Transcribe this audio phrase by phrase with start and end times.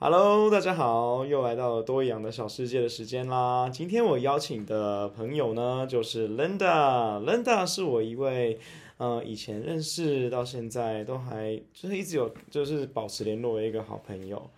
[0.00, 3.68] Hello，大家好，又来到了多益养的小世界的时间啦。
[3.68, 7.20] 今天我邀请的朋友呢，就是 Linda。
[7.24, 8.60] Linda 是我一位，
[8.98, 14.48] 呃，以前认识到现在都还就是一直有就是保持联络的一个好朋友。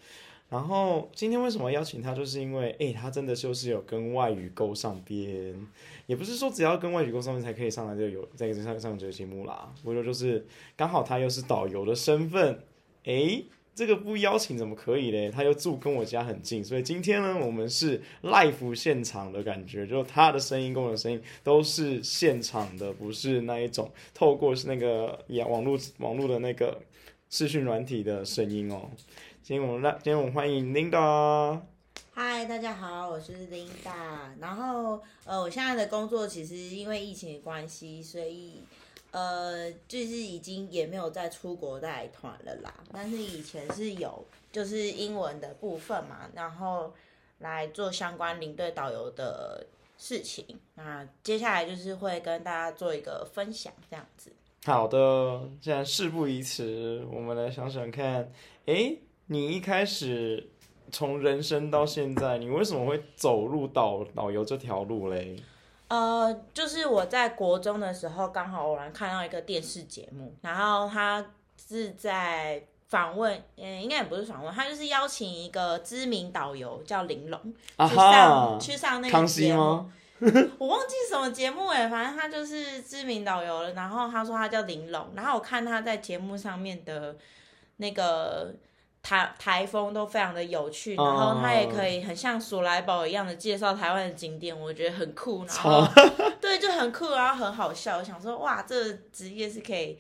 [0.51, 5.67] 然后今天为什么邀请他，就是因为，诶，他真的就是有跟外语勾上边，
[6.05, 9.73] 也不是说只要跟外语勾上边才可以上来就有在上上这个节目啦。
[9.83, 10.47] 不过就是
[10.77, 12.63] 刚好他又是导游的身份，
[13.05, 13.47] 诶。
[13.75, 15.31] 这个不邀请怎么可以嘞？
[15.31, 26.79] 他又住跟我家很近，所以今天呢，我们是 live 现场的感觉，就他的声音跟我的声音都是现场的，不是那一种透过是那个网络网络的那个
[27.31, 28.91] 视讯软体的声音哦。
[29.43, 31.61] 今天我们来，今天我们欢迎 Linda。
[32.13, 34.33] 嗨，大家好，我是 Linda。
[34.41, 38.63] 然后呃，我现在的工作其实因为疫情的关系，所以。
[39.13, 46.93] 呃，就是已经也没有再出国带团了啦，但是以前是有，就是英文的部分嘛，然后
[47.39, 49.67] 来做相关领队导游的
[49.99, 50.45] 事情。
[50.75, 54.31] 那接下来就是会跟大家做一个分享，这样子。
[54.65, 58.31] 好的，既然事不宜迟，我们来想想看，
[58.67, 60.51] 诶，你一开始
[60.93, 65.37] 从人生到现在，你为什么会走入导导游这条路嘞？
[65.91, 71.27] 呃，就是我在国中的时候，刚好偶然看到一个电视节目，然后他
[71.69, 77.55] 是在访问，嗯，应该也不是访问，他就是邀请一个知名导游叫玲珑
[77.89, 79.91] 去上去上那个节目，
[80.59, 83.73] 我忘记什么节目哎，反正他就是知名导游了。
[83.73, 87.17] 然后他说他叫玲珑，然后我看他在节目上面的
[87.79, 88.55] 那个。
[89.03, 95.87] 台台风都非常的有趣，然后他也可以很像鼠来宝一样的介绍台湾的景点，我觉得很酷，然后
[96.39, 97.97] 对，就很酷，然后很好笑。
[97.97, 99.99] 我想说，哇，这个职业是可以，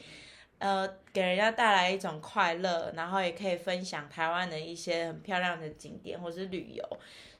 [0.59, 6.85] 呃，给人家带来一种快乐，然后也可以分享台湾的一些很漂亮的景点或是旅游。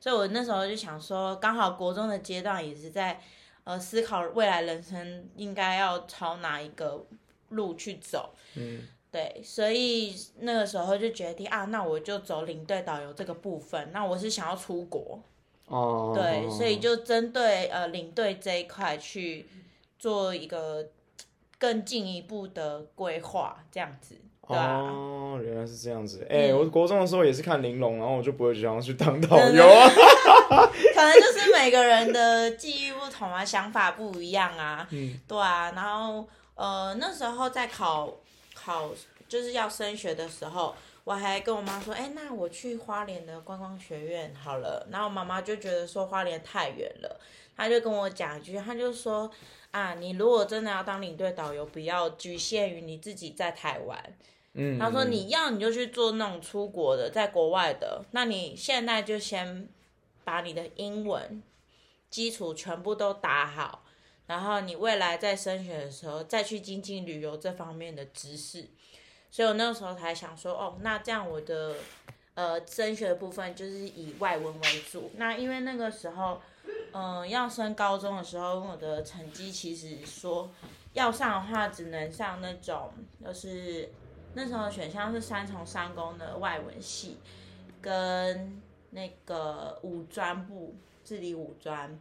[0.01, 3.21] 所以我那时候就想说，刚好国中的阶段也是在
[3.65, 7.07] 呃思考未来人生应该要朝哪一个
[7.51, 8.35] 路去走。
[8.55, 8.89] 嗯。
[9.13, 13.91] 对，所以那个时候就决定啊，那我就走领队导游这个部分。
[13.93, 15.21] 那我是想要出国，
[15.67, 19.49] 哦，对，所以就针对呃领队这一块去
[19.99, 20.87] 做一个
[21.59, 24.15] 更进一步的规划，这样子。
[24.47, 26.25] 对啊，哦，原来是这样子。
[26.31, 29.89] 哎、欸，嗯、我国中的时候也是看玲珑，然后我就不会想要去当导游啊。
[30.95, 34.87] 可能就是每个人的际遇不同啊，想法不一样啊。
[34.91, 35.73] 嗯，对啊。
[35.75, 38.17] 然后呃那时候在考。
[38.63, 38.91] 考
[39.29, 47.21] 就是要升学的时候，我还跟我妈说：“哎、欸，那我去花莲的观光学院好了。”然后我妈妈就觉得说花莲太远了，
[47.57, 49.31] 她就跟我讲一句，她就说
[49.71, 53.99] ：“啊，你如果真的要当领队导游，不要局限于你自己在台湾。”
[54.53, 58.05] 嗯，她说：“你要你就去做那种出国的，在国外的。
[58.11, 59.69] 那你现在就先
[60.25, 61.43] 把你的英文
[62.11, 63.85] 基础全部都打好。”
[64.31, 68.65] 然后你未来在升学的时候再去精进旅游这方面的知识，
[69.29, 71.75] 所以我那时候才想说，哦，那这样我的
[72.35, 75.11] 呃升学的部分就是以外文为主。
[75.17, 76.41] 那因为那个时候，
[76.93, 80.49] 嗯、要升高中的时候，我的成绩其实说
[80.93, 82.93] 要上的话，只能上那种，
[83.25, 83.91] 就是
[84.35, 87.19] 那时候选项是三重三公的外文系，
[87.83, 91.99] 跟那个五专部自理五专，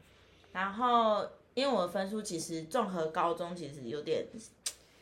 [0.52, 1.28] 然后。
[1.54, 4.26] 因为我的分数其实综合高中其实有点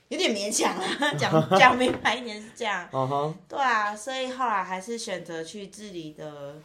[0.09, 2.88] 有点勉强啊，讲 讲明白一点是这样。
[2.91, 3.34] Uh.
[3.47, 6.56] 对啊，所以后来还是选择去治理的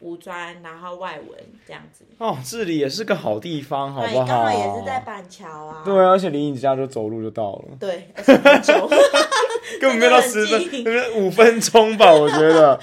[0.00, 2.04] 五专，然后外文这样子。
[2.18, 4.26] 哦，治理也是个好地方，好不好？
[4.26, 5.82] 刚好也是在板桥啊。
[5.84, 7.76] 对啊，而且离你家就走路就到了。
[7.80, 8.88] 对，而且很久
[9.80, 12.78] 根本没有到十分，五分钟吧，我觉得。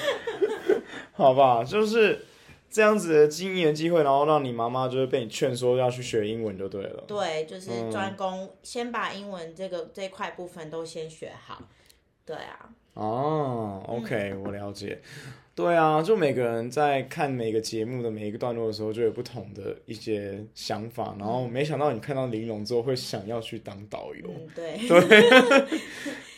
[1.14, 2.27] 好吧，就是。
[2.78, 7.04] 这样子的经验机会，然后让你妈妈就是被你劝说要去学英文就对了。
[7.08, 11.60] 对，就是专攻，嗯、先把英文这个这块部分都先学好。
[12.24, 12.70] 对啊。
[12.94, 15.02] 哦，OK，我了解。
[15.58, 21.16] 对啊，就每个人在看每个节目的每一个段落的时候，就有不同的一些想法。
[21.18, 24.30] 然后没想到你看到玲珑之后，会想要去当导游。
[24.30, 24.88] 嗯、对。
[24.88, 25.80] 对。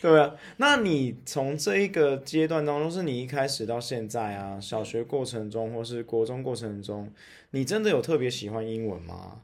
[0.00, 7.12] 对啊，那你从这一个阶段当中，是你一开始到现在啊，小学过程中或是国中过程中，
[7.50, 9.42] 你真的有特别喜欢英文吗？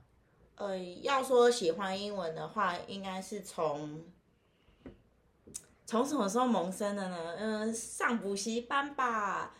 [0.55, 4.01] 呃，要说喜欢英文的话，应该是从。
[5.89, 7.35] 从什么时候萌生的呢？
[7.39, 9.55] 嗯，上补习班吧。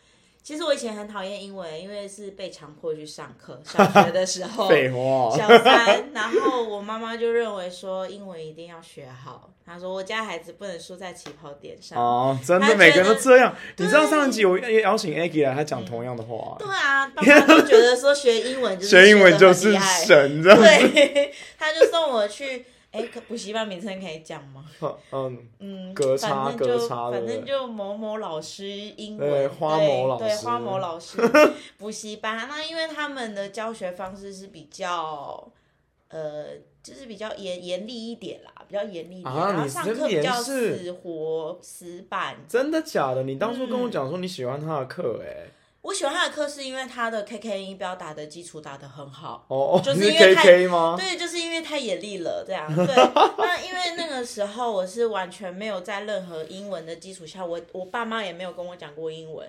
[0.47, 3.61] 其实我以前很讨厌英文，因为是被强迫去上课。
[3.65, 9.51] 小学的时候， 废话，小三，然后我妈妈就认为说英文一定要学好。
[9.67, 11.99] 她说我家孩子不能输在起跑点上。
[11.99, 13.53] 哦，真的，每个人都这样。
[13.77, 16.55] 你知道上一集我邀请 Aggie 来，他讲同样的话。
[16.61, 22.65] 对啊，爸妈都觉得说学英文就是 学英文就是神，对，他就送我去。
[22.97, 24.65] 哎，补习班名称可以讲吗？
[25.13, 31.19] 嗯嗯，反正就某某老师英文，对花某老师，对花某老师
[31.77, 32.49] 补习班。
[32.49, 35.47] 那因为他们的教学方式是比较，
[36.09, 36.47] 呃，
[36.83, 42.37] 就是比较严严厉一点啦，比较严厉一点，然后上课比较死活死板。
[42.49, 43.23] 真的假的？
[43.25, 45.51] 你当初跟我讲说你喜欢他的课，哎。
[45.87, 50.97] 我喜欢他的课是因为他的 K K 音标打的基础打的很好，哦，就是因为太 KK 吗？
[50.99, 52.67] 对，就是因为太严厉了，这样。
[52.75, 52.87] 对，
[53.39, 59.49] 那因为那个时候我是完全没有在任何英文的基础下，我我爸妈也没有跟我讲过英文，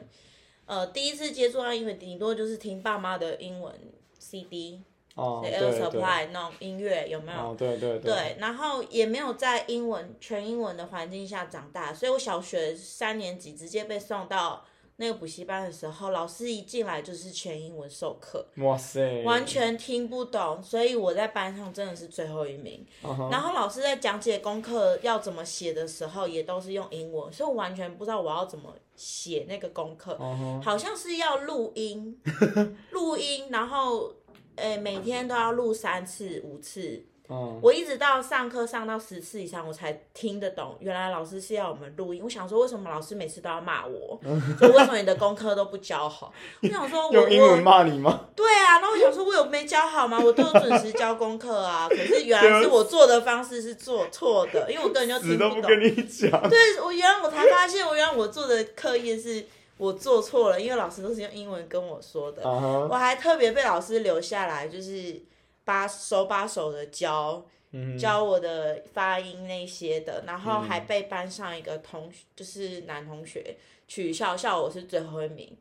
[0.67, 3.73] 呃，第一次接触到英文，顶多就是听爸妈的英文
[4.19, 4.83] C D，
[5.15, 7.39] 哦，Air Supply 那种音乐有没有？
[7.39, 8.13] 哦，对对对。
[8.13, 14.63] 对，然后也没有在英文全英文的环境下长大，所以我小学三年级直接被送到。
[14.99, 22.85] 那个补习班的时候，老师一进来就是全英文授课，哇塞，完全听不懂，所以我在班上真的是最后一名。
[23.03, 23.31] Uh huh.
[23.31, 30.61] 然后老师在讲解功课要怎么写的时候，也都是用英文，所以我完全不知道我要怎么写那个功课，uh huh.
[30.61, 32.19] 好像是要录音，
[32.89, 34.11] 录音，然后，
[34.55, 37.05] 诶，每天都要录三次、五次。
[37.29, 40.77] 嗯、我一直到上课上到十次以上，我才听得懂。
[40.79, 42.21] 原来老师是要我们录音。
[42.23, 44.17] 我想说，为什么老师每次都要骂我？
[44.59, 46.31] 就为什么你的功课都不教好？
[46.61, 48.21] 我想说我，我用英文骂你吗？
[48.33, 50.17] 对啊，然后我想说，我有没教好吗？
[50.23, 51.89] 我都有准时交功课啊。
[51.89, 55.61] 可是原来是我做的方式是做错的，因为我根本就听不懂。
[55.61, 56.49] 不跟你讲。
[56.49, 59.45] 对，我原来我才发现，我原来我做的课业是
[59.75, 62.41] 我做错了，因为老师都是用英文跟我说的。
[62.41, 62.87] Uh huh.
[62.87, 65.21] 我还特别被老师留下来，就是。
[65.67, 75.53] 把手把手的教，嗯、教我的发音那些的，然后还被班上一个同学，嗯、就是男同学取笑，笑我是最后一名。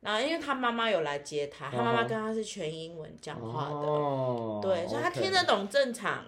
[0.00, 6.24] 然后因为他妈妈有来接他，他妈妈跟他是全英文讲话的，哦、对，所以他听得懂正常。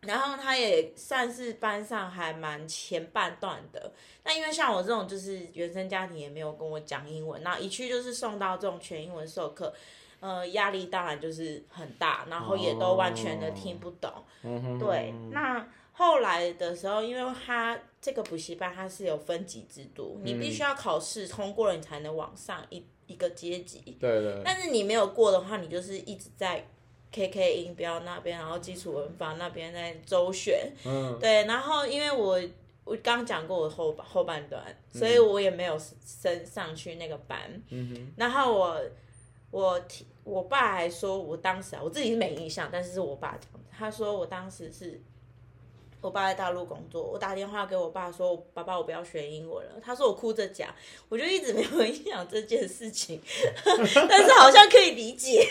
[0.00, 3.92] 然后他也算是班上还蛮前半段的。
[4.24, 9.72] 那因为像我这种就是原生家庭也没有跟我讲英文，然后一去就是送到这种全英文授课。
[10.20, 14.12] 呃，压力当然就是很大，然后也都完全的听不懂。
[14.44, 14.78] Oh.
[14.78, 23.96] 对，那后来的时候，因为他这个补习班它是有分级制度，嗯、你必须要考试通过了，你才能往上一一个阶级。
[23.98, 24.42] 对对。
[24.44, 26.66] 但是你没有过的话，你就是一直在
[27.12, 30.70] KK 音标那边，然后基础文法那边在周旋。
[30.84, 31.18] 嗯。
[31.18, 32.38] 对，然后因为我
[32.84, 34.62] 我刚讲过我后后半段，
[34.92, 37.38] 所以我也没有升上去那个班。
[37.70, 38.12] 嗯哼。
[38.18, 38.78] 然后我。
[39.50, 43.58] 我听我爸还说，我当时啊，我自己是没印象，但是是我爸讲的。
[43.76, 45.00] 他说我当时是，
[46.02, 49.72] 我爸在大陆工作，我打电话给我爸说，爸爸我不要学英文了。
[49.82, 50.68] 他说我哭着讲，
[51.08, 53.20] 我就一直没有 印象这件事情，
[53.64, 55.42] 但是好像可以理解，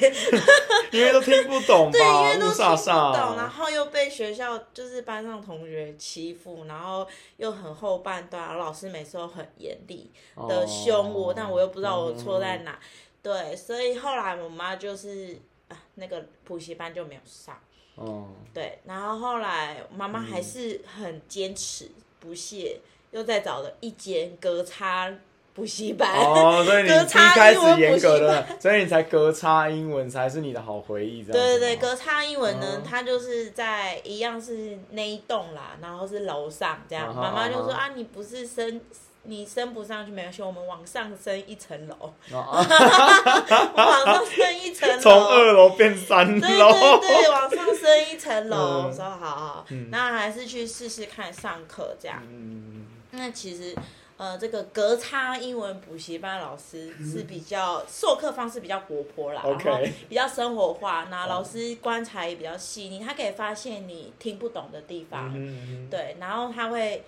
[0.94, 7.06] 因为都听不懂， 对，因为都听不懂，然后又被学校就是班上同学欺负，然后
[7.38, 10.10] 又很后半段，老师每次都很严厉
[10.48, 12.72] 的凶我，哦、但我又不知道我错在哪。
[12.72, 15.38] 嗯对，所以后来我妈就是
[15.68, 17.60] 啊，那个补习班就没有上。
[17.96, 18.30] 哦。
[18.54, 22.80] 对，然后后来妈妈还是很坚持不懈，
[23.12, 25.14] 嗯、又再找了一间隔差
[25.54, 26.16] 补习班。
[26.16, 31.22] 哦，所以你一开始严格的，所以你才隔差英文才是你的好回忆。
[31.24, 37.14] 对对对，隔差英文呢，它就是在一样是那一栋啦，然后是楼上这样。
[37.14, 38.80] 妈妈、哦、就说啊，你不是升。
[39.30, 48.58] 你升不上去没关系，我们往上升一层楼， 往上升一层楼，从二楼变三楼，对对对，往上升一层楼。
[48.58, 52.24] 嗯、我说好好，那、嗯、还是去试试看上课这样。
[52.28, 53.76] 嗯、那其实
[54.18, 67.04] 呃，这个格差英文补习班老师是比较授课方式比较活泼啦，嗯、然后比较生活化，那老师观察也比较细腻，他可以发现你听不懂的地方，嗯、对，然后他会。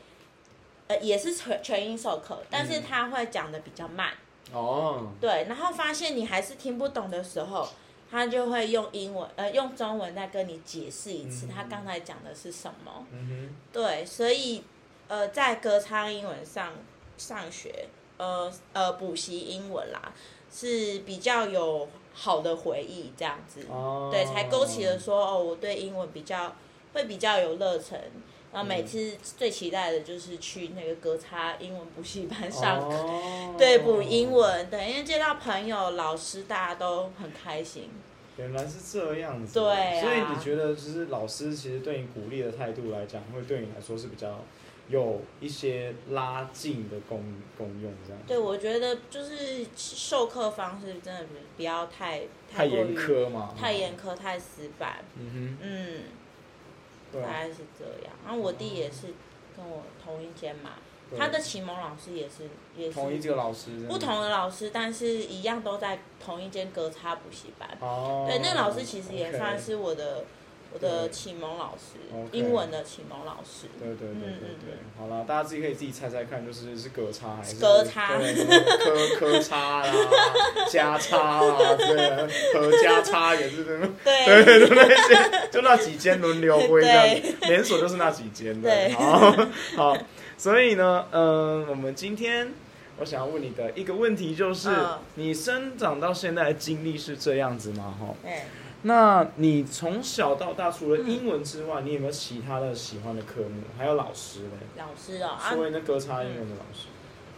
[0.99, 4.11] 也是全全英授课，但是他会讲的比较慢。
[4.51, 5.13] 哦、嗯。
[5.21, 7.67] 对，然后发现你还是听不懂的时候，
[8.09, 13.05] 他就会用英文，呃，用中文再跟你解释一次，他刚才讲的是什么。
[13.11, 13.55] 嗯哼。
[13.71, 14.63] 对，所以，
[15.07, 16.73] 呃，在歌唱英文上
[17.17, 20.11] 上学，呃呃，补习英文啦，
[20.51, 23.65] 是比较有好的回忆，这样子。
[23.69, 24.09] 哦。
[24.11, 26.53] 对，才勾起了说，哦，我对英文比较
[26.93, 27.97] 会比较有热忱。
[28.53, 37.89] 然后每次最期待的就是去那个格差英文补习班上课，哦、 对，补英文，对，因为见到朋友、老师，大家都很开心。
[38.37, 44.39] 原来是这样子，对、啊，所以你觉得，就是老师其实对你鼓励的态度来讲，会对你来说是比较
[44.89, 47.23] 有一些拉近的功
[47.57, 48.21] 功用，这样。
[48.25, 51.25] 对，我觉得就是授课方式真的
[51.57, 55.03] 不要太太严苛嘛，太严苛、太死板。
[55.17, 56.03] 嗯哼，嗯，
[57.19, 58.13] 大概是这样。
[58.23, 59.07] 然后我弟也是
[59.55, 60.71] 跟我同一间嘛。
[61.17, 67.69] 他的启蒙老师也是，也是同一个老师，不同的老师，但是一样都在同一间隔差补习班。
[67.81, 68.25] 哦。
[68.25, 70.23] 对，那个老师其实也算是我的，
[70.73, 71.99] 我的启蒙老师，
[72.31, 73.67] 英文的启蒙老师。
[73.77, 74.77] 对对对对对。
[74.97, 78.17] 好了，大家自己可以自己猜猜看，就是是格差还是格差？
[78.17, 79.93] 科科差啦，
[80.69, 83.63] 加差啦，对，和加 差也是。
[84.03, 88.61] 对对对，就那些，就那几间轮流归这样， 连锁就是那几间。
[88.61, 88.93] 对。
[88.93, 89.35] 好，
[89.75, 89.97] 好。
[90.37, 92.51] 所以呢，嗯，我们今天
[92.97, 94.69] 我想要问你的一个问题就是，
[95.15, 97.93] 你生长到现在的经历是这样子吗？
[97.99, 98.15] 哈，
[98.83, 103.63] 那你从小到大除了英文之外，你有没有其他的喜欢的科目？
[103.77, 104.57] 还有老师呢？
[104.77, 106.87] 老师哦，作为那格差英文的老师。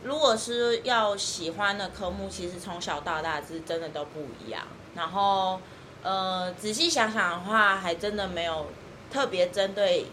[0.04, 4.64] 如果是要喜欢的科目，其实从小到大是真的都不一样。
[4.96, 5.60] 然后，
[6.02, 8.68] 呃，仔细想想的话，还真的没有
[9.12, 10.06] 特别针对。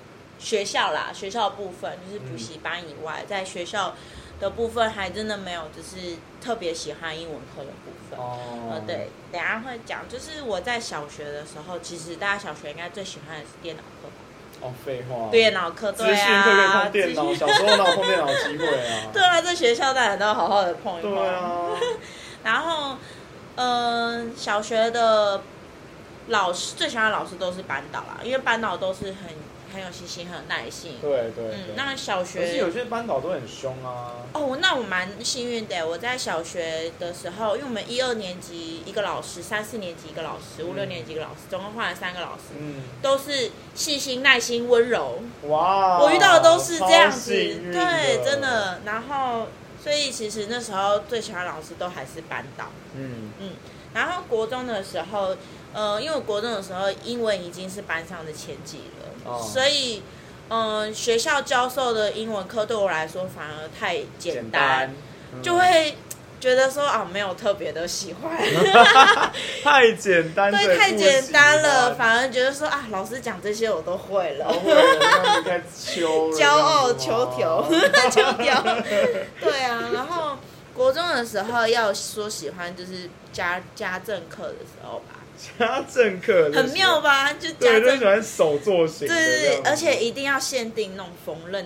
[0.42, 3.94] 学校啦，学校的部分就是补习班以外，嗯，在学校
[4.40, 8.18] 的部分还真的没有，就是特别喜欢英文课的部分。
[8.18, 8.38] 哦，
[8.72, 10.08] 呃，对，等下会讲。
[10.08, 14.08] 就是我在小学的时候，其实大家小学应该最喜欢的是电脑课。
[14.62, 15.30] 哦，废话。
[15.30, 16.42] 电脑课，对啊。
[16.42, 19.06] 可以碰电脑，小时候哪有碰电脑机会啊？
[19.12, 21.14] 对啊，在学校大家都要好好的碰一碰。
[21.14, 21.70] 对啊。
[22.42, 22.96] 然后，
[23.56, 25.42] 嗯，呃，小学的
[26.28, 29.49] 老师最喜欢的老师都是班导啦，因为班导都是很。
[29.72, 30.96] 很有细心，很有耐心。
[31.00, 31.54] 对对，对。
[31.54, 32.40] 嗯，那小学。
[32.40, 34.16] 可是有些班导都很凶啊。
[34.32, 35.86] 哦，那我蛮幸运的。
[35.86, 42.54] 我在小学的时候，因为我们一二年级一个老师，三四年级一个老师，五六年级一个老师，总共换了三个老师。
[42.58, 42.82] 嗯。
[43.00, 45.22] 都是细心、耐心、温柔。
[45.48, 45.98] 哇。
[46.00, 48.80] 我遇到的都是这样子，对，真的。
[48.84, 49.46] 然后，
[49.82, 52.66] 所以其实那时候最喜欢的老师都还是班导。
[52.94, 53.52] 嗯嗯。
[53.92, 55.36] 然后国中的时候，
[55.72, 58.99] 呃，因为我国中的时候英文已经是班上的前几了。
[59.24, 59.40] Oh.
[59.40, 60.02] 所以，
[60.48, 64.94] 嗯、呃，学校教授的英文课对我来说反而太简单，简单。
[65.34, 65.96] 嗯、就会
[66.40, 68.32] 觉得说啊，没有特别的喜欢，
[69.62, 74.46] 太简单，对，太简单了，反而觉得说啊，老师讲这些我都会了，
[76.32, 77.62] 骄傲求条，
[78.10, 78.62] 求 条，
[79.40, 79.90] 对啊。
[79.92, 80.38] 然后
[80.74, 85.19] 国中的时候要说喜欢，就是家家政课的时候吧。
[85.58, 87.32] 家政课很妙吧？
[87.32, 91.64] 就家政喜欢手作型，对对对，而且一定要限定那种缝纫，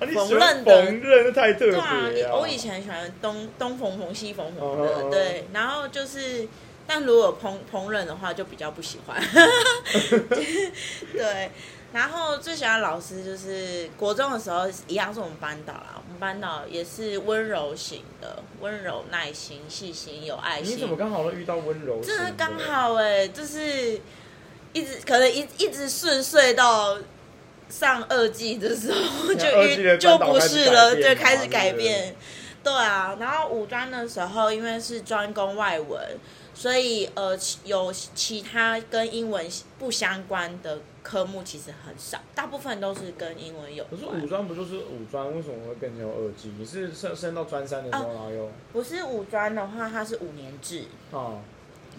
[0.00, 2.08] 缝纫的缝纫太特别、啊。
[2.10, 5.10] 对啊，我以前很喜欢东东缝缝西缝缝的，oh.
[5.12, 5.46] 对。
[5.52, 6.46] 然后就是，
[6.86, 9.20] 但如果烹烹饪的话，就比较不喜欢。
[11.12, 11.50] 对。
[11.96, 20.76] 然后最喜欢的老师就是国中的时候一样是我们班导啦，我们班导也是温柔型的，温柔、耐心、细心、有爱心。
[20.76, 21.98] 你怎么刚好都遇到温柔？
[22.04, 23.98] 真的刚好哎、欸，就是
[24.74, 26.98] 一直可能一一直顺遂到
[27.70, 32.14] 上二季的时候就遇 就不是了，就开始改变。
[32.62, 35.98] 对啊，然后五专的时候因为是专攻外文，
[36.52, 37.34] 所以呃
[37.64, 39.48] 有其他跟英文
[39.78, 40.78] 不相关的。
[41.06, 44.00] 科目其实很少，大部分都是跟英文有关。
[44.00, 45.24] 可是五专不就是五专？
[45.32, 46.52] 为什么会变成有二技？
[46.58, 48.50] 你是升升到专三的时候然后又？
[48.72, 50.86] 不是五专的话，它是五年制。
[51.12, 51.38] 哦。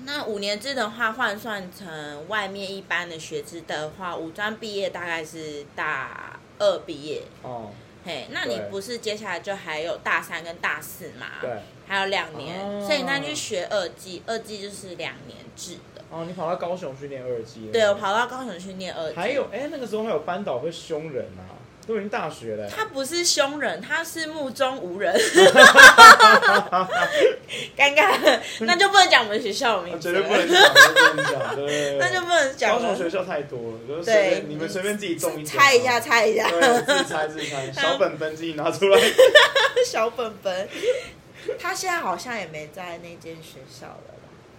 [0.04, 7.24] 那五年制的话，换算成外面一般的学制的话，五专毕业大概是大二毕业。
[7.44, 7.72] 哦。
[8.04, 11.28] 嘿，那你不是接下来就还有大三跟大四嘛？
[11.40, 11.50] 对。
[11.88, 15.78] 还有两年，哦，所以那去学二技，二技就是两年制。
[16.10, 17.70] 哦，你跑到高雄去念二技？
[17.72, 19.16] 对，我跑到高雄去念二技。
[19.16, 22.70] 还有，哎，那个时候还有班导会凶人啊，都已经大学了。
[22.70, 25.14] 他不是凶人，他是目中无人。
[27.78, 30.14] 尴尬，那就不能讲我们学校的名字。
[30.14, 30.48] 绝对不能
[31.26, 32.74] 讲， 对，那就不能讲。
[32.76, 39.00] 高雄学校太多了，就是对，你们随便自己动一猜一下，猜一下，自己猜自己猜，小本本自己拿出来。
[39.86, 40.68] 小本本，
[41.60, 44.14] 他现在好像也没在那间学校了。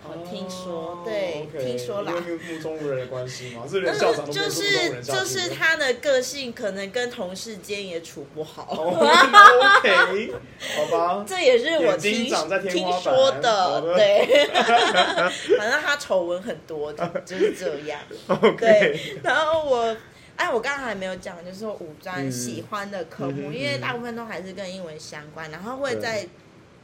[0.05, 1.65] 我听说，oh, 对，okay.
[1.65, 2.13] 听说啦。
[2.17, 3.65] 因为目中无人的关系吗？
[3.69, 8.65] 是连校长都目中就是就是他的个性，可能跟同事间也处不好。
[8.71, 10.33] Oh, OK，
[10.77, 11.25] 好吧。
[11.29, 12.25] 这也是我听
[12.71, 14.49] 听说的，对。
[15.59, 16.93] 反正他丑闻很多，
[17.27, 18.01] 就是这样。
[18.29, 19.19] OK。
[19.23, 19.97] 然后我
[20.37, 26.27] 哎，我刚刚还没有讲，就是五专喜欢的科目，嗯、因为大部分都还是跟英文相关，然后会再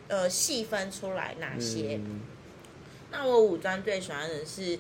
[0.09, 2.01] 呃细分出来哪些。
[3.15, 4.79] 嗯、那我五专最喜欢的是，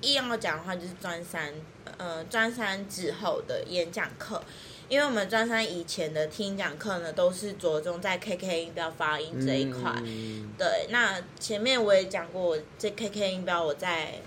[0.00, 1.52] 一要讲的话就是专三，
[1.98, 4.42] 呃，专三之后的演讲课。
[4.88, 9.92] 因为我们专三以前的听讲课呢，都是着重在 KK 音标发音这一块。
[10.04, 14.20] 嗯、对，那前面我也讲过，这 KK 音标我在。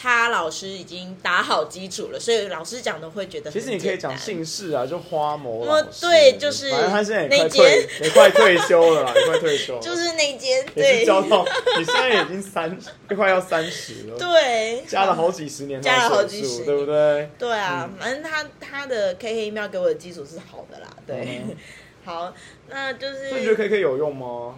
[0.00, 3.50] 他老师已经打好基础了，所以老师讲的会觉得。
[3.50, 6.02] 其实你可以讲姓氏啊，就花某老师。
[6.02, 6.70] 对，就是。
[6.70, 9.80] 反正他现在也快退，也快退休了啦，也快退休了。
[9.82, 11.04] 就是那间，对。
[11.04, 11.44] 教到
[11.76, 12.78] 你现在已经三，
[13.08, 14.16] 快要三十了。
[14.16, 14.84] 对。
[14.86, 17.30] 加了好几十年，加了好几十年，对不对？
[17.36, 21.42] 对啊，反正他他的 KK 音标给我的基础是好的啦，对。
[22.04, 22.32] 好，
[22.68, 23.32] 那就是。
[23.32, 24.54] 你觉得 KK 有用吗？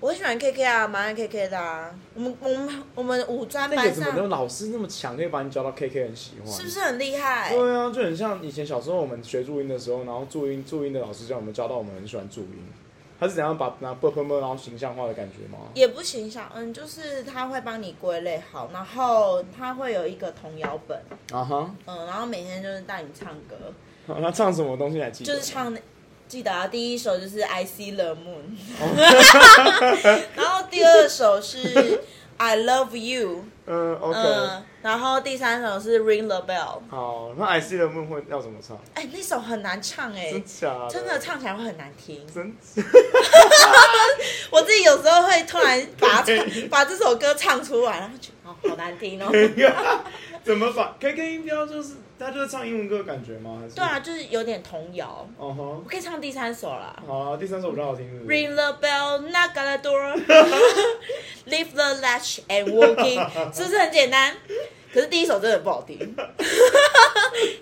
[0.00, 1.92] 我很喜欢 K K 啊，蛮爱 K K 的啊。
[2.14, 6.52] 我们我们我们五专班上，那个怎么老师那么强，可以把你教到 K K 很喜欢？
[6.52, 7.52] 是不是很厉害？
[7.52, 12.68] 对啊，就很像以前小时候我们学注音的时候，然后注音注音的老师教我们，教到我们很喜欢注音。
[13.18, 15.58] 他是怎样把拿 ㄅ ㄆ 然后形象化的感觉吗？
[15.74, 20.96] 也不形象，嗯，就是他会帮你归类好，然后他会有一个童谣本
[21.32, 21.90] 啊哈，uh.
[21.92, 23.56] 嗯，然后每天就是带你唱歌。
[24.06, 25.34] 他唱什么东西来记得？
[25.34, 25.80] 就是唱那。
[26.28, 28.54] 记得啊，第一首就是 I See the Moon，
[30.36, 32.00] 然后第二首是
[32.36, 34.18] I Love You，嗯，OK，
[34.82, 36.80] 然后第三首是 Ring the Bell。
[36.90, 38.78] 好，那 I See the Moon 会要怎么唱？
[38.94, 40.30] 哎，那首很难唱哎，
[40.90, 42.24] 真的唱起来会很难听。
[42.32, 42.54] 真，
[44.50, 46.24] 我自己有时候会突然 把
[46.70, 49.30] 把这首歌唱出来，然后觉得哦，好难听哦。
[50.44, 51.94] 怎么把 KK 音标就是？
[52.18, 53.58] 他就是唱英文歌的感觉吗？
[53.60, 55.26] 还是对啊，就是有点童谣。
[55.36, 57.00] 哦吼，我可以唱第三首啦。
[57.06, 58.04] 好啊，第三首比较好听。
[58.26, 60.16] Ring the bell, knock on the door,
[61.46, 64.34] leave the latch and walk in，是不是很简单？
[64.92, 65.96] 可是第一首真的不好听。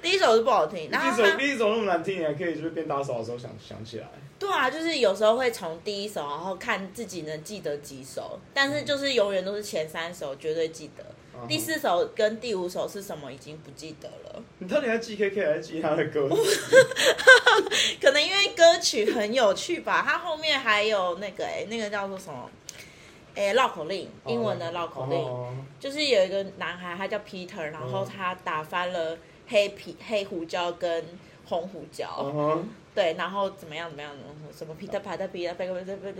[0.01, 0.89] 第一首是不好听。
[0.91, 4.09] 第一首第一首那么难听，你还可以就是边打扫的时候想想起来。
[4.39, 11.05] 对啊，就是有时候会从第一首，然后看自己能记得几首，但是就是永远都是前三首绝对记得。
[11.49, 14.43] 第四首跟第五首是什么已经不记得了。
[14.59, 16.29] 你到底在记 K K 还是记他的歌？
[18.01, 20.03] 可能因为歌曲很有趣吧。
[20.07, 22.51] 他后面还有那个哎、欸，那个叫做什么？
[23.35, 25.57] 哎、欸，绕口令，英文的绕口令，oh, oh, oh.
[25.79, 31.05] 就是有一个男孩，他叫 Peter，然后他打翻了黑皮黑胡椒跟
[31.45, 32.07] 红胡椒。
[32.07, 32.63] Uh huh.
[32.97, 33.91] 对，然后怎么样？
[33.91, 34.11] 怎么样？
[34.57, 36.15] 什么 Peter Piper Peter Piper Piper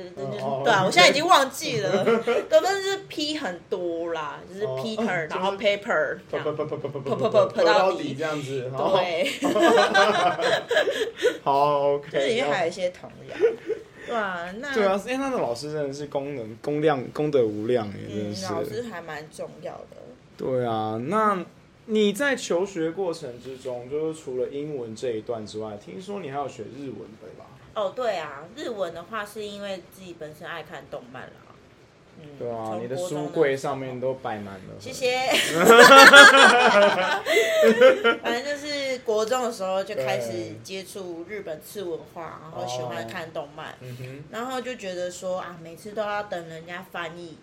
[0.63, 2.05] 对啊，我现在已经忘记了，
[2.51, 6.91] 都是 P 很多啦，就是 Peter，然后 Paper，这样，噗噗噗噗
[7.51, 9.31] 噗到底这样子，对，
[11.43, 12.09] 好，OK。
[12.13, 13.37] 这里面还有一些童谣，
[14.07, 19.97] 对啊，那对啊，因为，那个老师真的是功能功量功德无量哎，真的是，老师还蛮重要的。
[20.37, 21.43] 对啊，那。
[21.87, 27.47] 你在求学过程之中，就是除了英文这一段之外，听说你还有学日文，对吧？
[27.75, 31.31] 哦，对啊，日文的话是因为自己本身爱看动漫啦。
[32.19, 34.75] 嗯，对啊，你的书柜上面都摆满了。
[34.81, 35.17] 谢谢。
[38.23, 47.37] 反正就是国中的时候就开始接触日本次文化，然后喜欢看动漫，哦嗯、然后就觉得说啊，每次都要等人家翻译。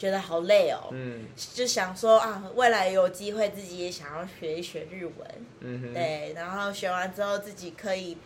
[0.00, 5.14] 觉得好累哦，嗯，就想说啊，未来有机会自己也想要学一学日文，
[5.60, 8.16] 嗯哼，对，然后学完之后自己可以，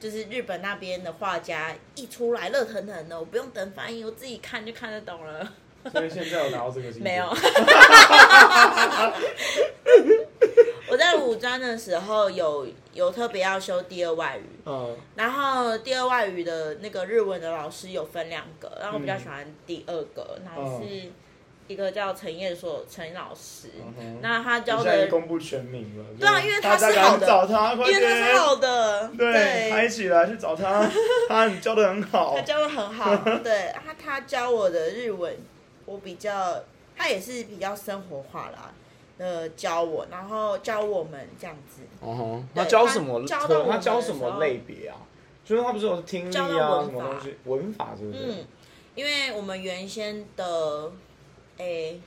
[0.00, 5.52] 就是日本那边的画家一出来热腾腾的，我不用等翻译，我自己看就看得懂了。
[5.92, 6.90] 所以现在有拿到这个？
[6.98, 7.28] 没有。
[11.16, 21.10] 五专的时候有有特别要修第二外语，嗯，然后第二外语的那个日文的老师有分两个，然后我比较喜欢第二个，然后是
[21.66, 23.68] 一个叫陈叶硕陈老师，
[24.20, 30.88] 那他教的公布全名了，对啊，因为他是好的，找他，因为他是好的，对，拍起来去找他，
[31.28, 35.34] 他教的很好，他教的很好， 对，他他教我的日文，
[35.86, 36.62] 我比较，
[36.96, 38.72] 他也是比较生活化啦。
[39.18, 41.82] 呃，教我，然后教我们这样子。
[42.00, 43.24] 哦，他教什么？
[43.26, 44.96] 他教什么类别啊？
[45.44, 47.34] 就是他不是有听力啊，什么东西？
[47.44, 48.18] 文法是不是？
[48.18, 48.46] 嗯，
[48.94, 50.90] 因为我们原先的，
[51.58, 52.00] 诶。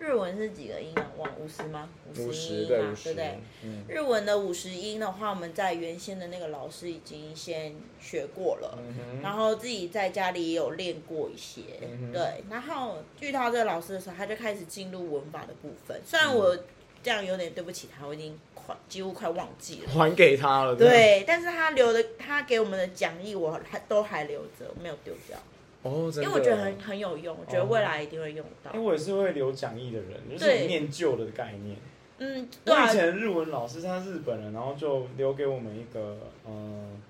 [0.00, 1.06] 日文是几个音啊？
[1.16, 1.88] 往五十吗？
[2.16, 3.38] 五十音嘛，对不对？
[3.64, 12.44] 嗯、日文的五十音的话，我们在原先的那个老师已经先学过了，嗯、然后自己在家里也有练过一些，嗯、对。
[12.48, 16.00] 然后遇到这个老师的时候，他就开始进入文法的部分。
[16.04, 16.56] 虽然我
[17.02, 20.76] 这样有点对不起他，我已经快几乎快忘记了，还给他了。
[20.76, 25.36] 对，但是他留的，他给我们的讲义，我还都还留着，没有丢掉。
[25.82, 28.72] 哦，因为我觉得很很有用，我觉得未来一定会用到。
[28.72, 31.76] 因为我也是会留讲义的人，就是念旧的概念。
[32.18, 37.00] 嗯，我以前日文老师他是日本人，然后就留给我们一个嗯，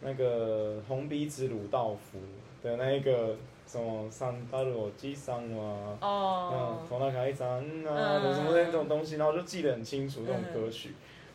[0.00, 2.18] 那个红鼻子鲁道夫
[2.60, 3.36] 的那一个
[3.68, 10.92] 什么三大罗基桑啊，嗯，从那开始啊，什么那种东西，然后就记得很清楚这种歌曲，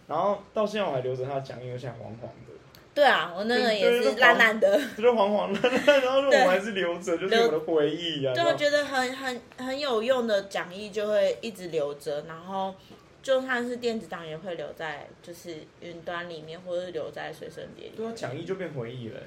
[0.07, 2.53] 然后到现在我还留着他的讲义，而且还黄黄的。
[2.93, 8.33] 对啊，我那个也是烂烂的， 就是黄黄的， 然后我还是留着，就是我的回忆啊。
[8.33, 12.75] 就觉得很很很有用的讲义就会一直留着，然后
[13.23, 17.97] 就算是电子档也会留在就是云端里面，或者是留在随身碟里面。
[17.97, 19.19] 对啊，讲义就变回忆了。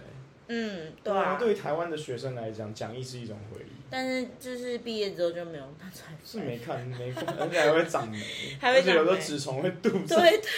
[0.48, 1.36] 嗯，对啊。
[1.40, 3.72] 对于台湾的学生来讲，讲义是一种回忆。
[3.90, 6.16] 但是就是毕业之后就没有拿出来。
[6.24, 8.18] 是没看没看，而且还会长霉，
[8.60, 10.20] 还会长霉，而且有的纸虫会堵上。
[10.20, 10.48] 对对。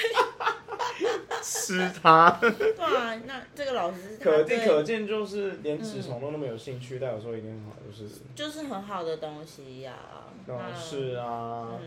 [1.43, 2.31] 吃它。
[2.41, 9.95] 对啊，那这个老师可见可见，就是连纸虫都那么有兴趣，但有时候一定很好，就是就是很好的东西呀。
[10.49, 11.79] 啊，是啊。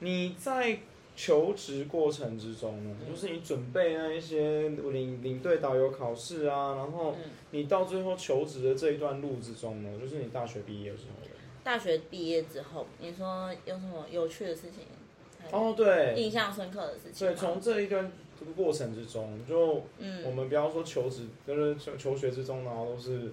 [0.00, 0.78] 你在
[1.16, 7.16] 求职过程之中呢，就是你准备那一些领领队导游考试啊，然后
[7.50, 11.28] 你到最后求职的这一段路之中呢，就是你大学毕业之后。
[11.64, 14.84] 大学毕业之后，你说有什么有趣的事情？
[15.50, 17.26] 哦，对，印象深刻的事情。
[17.26, 18.10] 对，从这一段。
[18.38, 19.82] 这个过程之中，就
[20.24, 23.32] 我们不要说求职，就是求求学之中，然后都是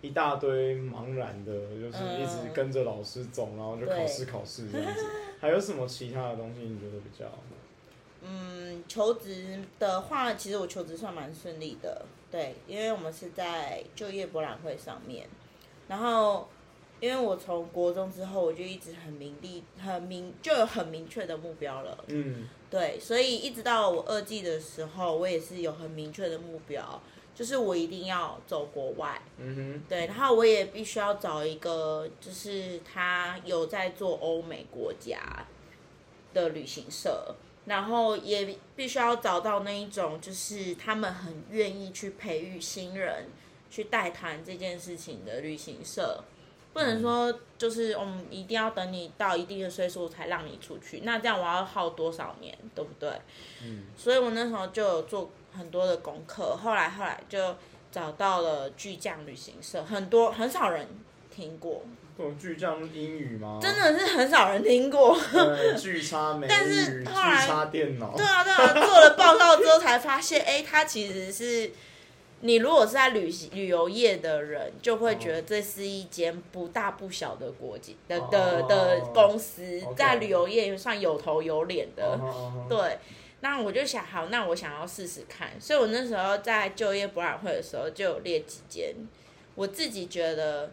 [0.00, 5.04] 一大堆茫然的，就是一直跟着老师走，然后就考试考试这样子。
[5.40, 7.26] 还有什么其他的东西你觉得比较？
[8.22, 15.26] 嗯，求职的话，其实我求职算蛮顺利的，对，因为我们是在就业博览会上面，
[15.88, 16.48] 然后。
[16.98, 22.04] 因为我从国中之后，我就一直很明利、很明，就有很明确的目标了。
[22.06, 27.00] 嗯，对，所以一直到我二季的时候，我也是有很明确的目标，
[27.34, 29.22] 就是我一定要走国外。
[29.38, 35.46] 嗯哼，对，然后我也必须要找一个，就是他有在做欧美国家
[36.34, 37.34] 的旅行社，
[37.66, 43.26] 然后也必须要找到那一种，就是他们很愿意去培育新人、
[43.70, 46.24] 去带团这件事情的旅行社。
[46.76, 53.10] 不能说就是我们一定要等你到一定的岁数才让你出去，那这样我要耗多少年，对不对？
[53.64, 53.84] 嗯。
[53.96, 57.56] 所以我那时候就有做很多的功课，后来后来就
[57.90, 60.86] 找到了巨匠旅行社，很多很少人
[61.34, 61.82] 听过。
[62.38, 63.58] 巨匠英语吗？
[63.58, 65.18] 真的是很少人听过。
[65.80, 68.14] 巨差美语，但是后来巨差电脑。
[68.14, 71.72] 对啊对啊，做了报告之后才发现，哎、欸，它其实是。
[72.40, 82.20] 你如果是在旅行旅游业的人，就会觉得这是一间不大不小的国际的的的公司，在旅游业也算有头有脸的。
[82.68, 82.98] 对，
[83.40, 85.58] 那我就想，好，那我想要试试看。
[85.58, 88.94] 所以我那时候在就业博览会的时候，就有列几间，
[89.54, 90.72] 我自己觉得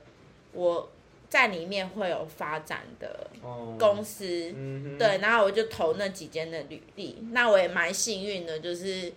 [0.52, 0.92] 我
[1.30, 3.30] 在里面会有发展的
[3.80, 4.54] 公司。
[5.00, 7.26] 对，然后我就投那几间的履历。
[7.32, 9.14] 那我也蛮幸运的，就是。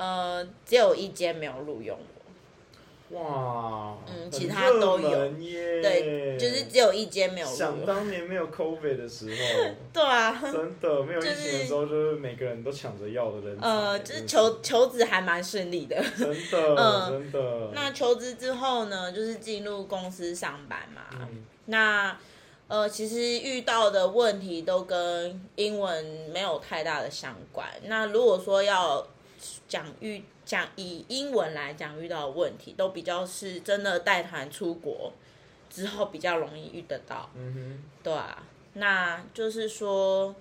[0.00, 3.18] 呃，只有一间没有录用我。
[3.18, 5.10] 哇，嗯，其他都有。
[5.10, 7.46] 对，就是只有一间没有。
[7.46, 9.36] 想当年没有 COVID 的时候。
[9.92, 10.40] 对啊。
[10.40, 13.58] 真的没有疫情的时候，就是每个人都抢着要的人。
[13.60, 16.02] 呃，就是求求职还蛮顺利的。
[16.16, 17.70] 真的， 嗯，真的。
[17.74, 21.02] 那求职之后呢，就是进入公司上班嘛。
[21.20, 21.44] 嗯。
[21.66, 22.16] 那
[22.68, 27.66] 呃，其实遇到的问题都跟英文没有太大的相关。
[27.86, 29.04] 那如果说要
[29.68, 35.12] 讲遇讲以英文来讲遇到的问题，都比较是真的带团出国
[35.68, 37.30] 之后比较容易遇得到。
[37.34, 38.42] 嗯哼，对啊，
[38.74, 40.34] 那就是说，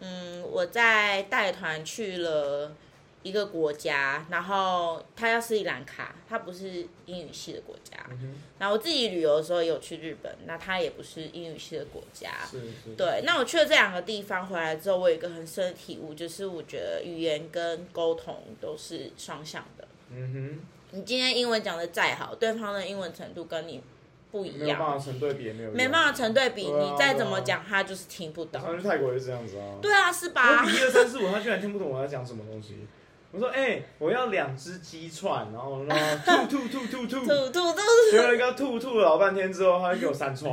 [0.00, 2.72] 嗯，我在带团去了。
[3.22, 7.98] 一个国家，然后它叫斯里兰卡，它不是英语系的国家。
[8.10, 12.30] 嗯、然后我自己旅游的时候也有去日本，那它也不是英语系的国家。
[12.50, 19.86] 是是对，那我去了这两个地方回来之后，我有一个很深的体悟，就是我觉得语言跟沟通都是双向的。
[20.10, 23.82] 嗯哼，你今天英文讲的再好，对方的英文程度跟你
[24.30, 28.62] 不一样，没办法成对比，没有，没办法成对比，你再怎么讲，他就是听不懂。
[28.62, 29.76] 上去泰国也是这样子啊。
[29.82, 30.64] 对啊，是吧？
[30.64, 32.86] 一二三四五，他居然听不懂我在讲什么东西。
[33.32, 40.52] 我说：“哎、欸，我要两只鸡串，然后说吐吐吐吐吐吐吐吐，结果一个吐吐了老半天之后，他就给我三串，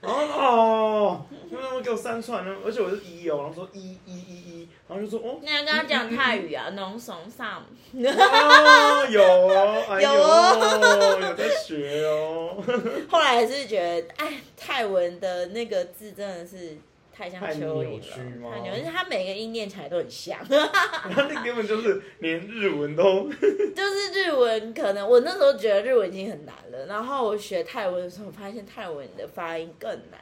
[0.00, 2.56] 然 后哦，为什么给我三串呢？
[2.64, 12.62] 而且我是一哦，然后说一一一一，然后就说哦，你要跟他讲泰语啊，农怂上，哦，有哦， 哎、有哦，有在学哦。
[13.10, 16.78] 后来还是觉得，哎，泰文的那个字真的是。”
[17.18, 20.38] 太像蚯蚓了，太牛，而且它每个音念起来都很像。
[20.46, 30.20] 它那根本就是连日文都，就是日文可能我那时候觉得日文已经很难了，然后我学泰文的时候，发现泰文的发音更难。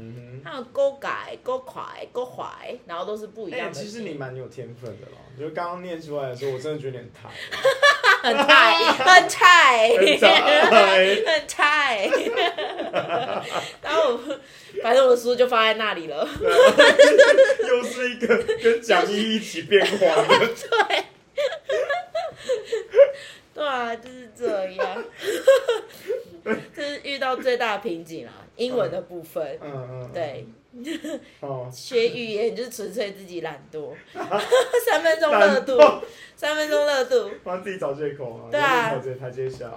[0.00, 3.84] 嗯哼，还有勾改、勾快、勾怀，然后都是不一样的、欸。
[3.84, 7.28] 其实你蛮有天分的啦，就刚刚念出来的时候，我真的觉得有点太。
[8.22, 9.90] 很菜，很菜，
[11.26, 12.10] 很菜。
[13.82, 14.18] 然后我，
[14.82, 16.28] 反正我的书就放在那里了。
[17.68, 20.38] 又是一个跟讲义一起变黄的。
[20.46, 21.04] 对。
[23.54, 25.04] 对啊，就是这样。
[26.74, 29.58] 这是遇到最大的瓶颈啦，英文的部分。
[29.60, 30.10] 嗯嗯。
[30.14, 30.46] 对。
[31.40, 31.68] 哦。
[31.72, 33.92] 学语言就是纯粹自己懒惰，
[34.86, 35.78] 三分钟热度，
[36.36, 38.48] 三分钟热度，帮自己找借口啊。
[38.50, 38.90] 对啊。
[38.90, 39.70] 台阶台阶下。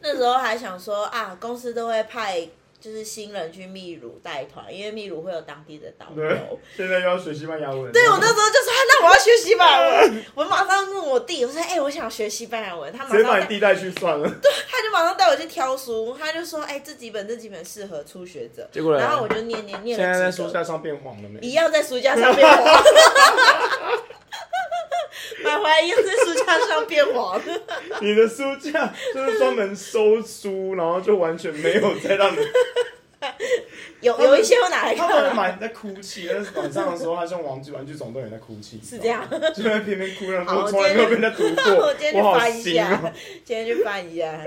[0.00, 2.48] 那时候还想说啊，公司都会派。
[2.80, 6.58] 就是新人去秘鲁带团，因为秘鲁会有当地的导游。
[6.76, 7.90] 现在又要学西班牙文。
[7.90, 10.24] 对，我那时候就说，那我要学西班牙文。
[10.34, 12.92] 我马上问我弟，我说，哎、欸，我想学西班牙文。
[12.92, 14.28] 他马上把你弟带去算了。
[14.40, 18.68] 对，他就马上带我去挑书，他就说，哎、欸，这几本这几本适合初学者。
[18.72, 20.04] 结果然后我就念念念了。
[20.04, 21.40] 现在在书架上变黄了没？
[21.40, 22.58] 一样在书架上变黄。
[25.44, 27.40] 买回来一样在书架上变黄。
[28.00, 32.38] 你的书架就是专门收书，然后就完全没有再让你。
[34.00, 41.86] 有有一些我拿来看，他们蛮在哭泣，但是晚上的时候，他像玩具玩具总动员在哭泣， 是这样，就在偏偏哭，然后从来没有被人家读过。
[41.86, 43.12] 我今天去翻一下，
[43.44, 44.40] 今天去翻一下，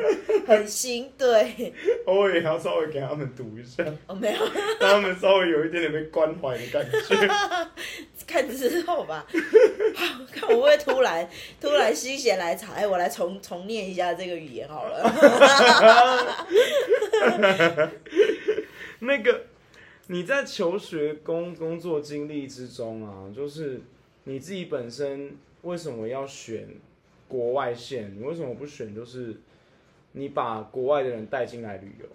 [0.48, 1.74] 很新，对。
[2.06, 4.40] 偶尔也要稍微给他们读一下，哦，没有，
[4.80, 7.28] 让他们稍微有一点点被关怀的感觉。
[8.28, 9.26] 看之后吧，
[9.96, 11.28] 好，看我会不会突然
[11.60, 15.12] 突然心血来潮，哎，我来重重念一下这个语言好了。
[19.04, 19.46] 那个
[20.08, 23.82] 你在求学工工作经历之中啊，就是
[24.26, 26.68] 你自己本身为什么要选
[27.28, 28.16] 国外线？
[28.16, 29.36] 你为什么不选就是
[30.12, 32.06] 你把国外的人带进来旅游，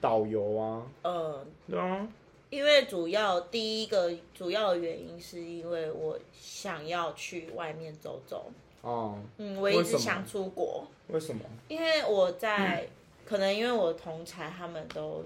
[0.00, 0.86] 导游啊？
[1.02, 2.08] 嗯，对啊。
[2.48, 8.50] 因为主要第一个主要的原因是因为我想要去外面走走。
[8.80, 9.18] 哦。
[9.36, 10.86] 嗯，我一直想出国。
[11.08, 11.42] 为什么？
[11.68, 12.88] 因为我在、嗯、
[13.26, 15.22] 可能因为我同才他们都。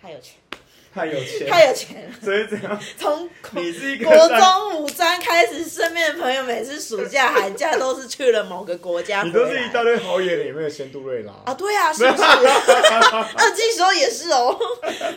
[0.00, 0.34] 太有钱，
[0.94, 2.14] 太有钱，太有钱了。
[2.22, 2.80] 所以怎样？
[2.96, 9.22] 从国中五专开始，身边的朋友每次暑假寒假都是去了某个国家。
[9.26, 11.32] 你都是一大堆好野的，有没有仙杜瑞拉？
[11.44, 12.22] 啊，对啊， 是不是？
[12.24, 14.58] 二季时候也是哦。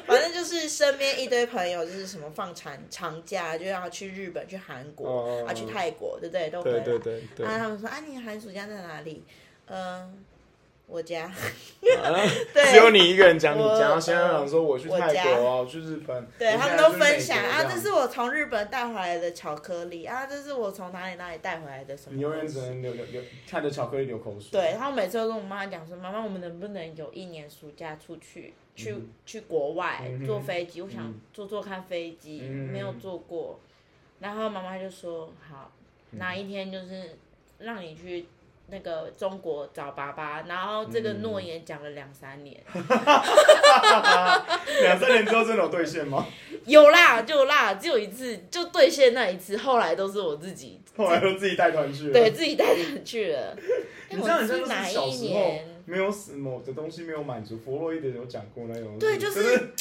[0.05, 6.49] 反正就是身边一堆朋友，就是什么放长长假就要去日本、去韩国、哦、啊，去泰国，对不对？
[6.49, 6.71] 都会。
[6.71, 7.45] 对对对对。
[7.45, 9.23] 啊，他们说啊，你寒暑假在哪里？
[9.67, 10.13] 嗯、呃。
[10.85, 11.31] 我家，
[11.81, 22.15] 对，只有你一个人讲你家，然后现在讲说我去泰国啊，我去日本，对他们都分享啊，这是我从日本带回来的巧克力啊，这是我从哪里哪里带回来的什么？
[22.15, 24.49] 你永远只能流流流看着巧克力流口水。
[24.51, 28.93] 对，他们每次都跟我妈讲说，妈妈，我们能不能有一年暑假出去，去
[29.25, 30.81] 去国外坐飞机？
[30.81, 33.59] 我想坐坐看飞机，没有坐过。
[34.19, 35.71] 然后妈妈就说，好，
[36.11, 37.17] 哪一天就是
[37.57, 38.27] 让你去。
[38.67, 42.59] 那个中国找爸爸，然后这个诺言讲了两三年，
[44.81, 46.25] 两三年之后真的有兑现吗？
[46.65, 53.55] 有啦，就啦，只有一次就兑现那一次，后来都是我自己，后来都自己带团去了，对自己带团去了。
[54.09, 55.67] 你知道你是哪一年？
[55.85, 59.73] 没有什么的东西没有满足，弗洛伊德有讲过那种，对，就是。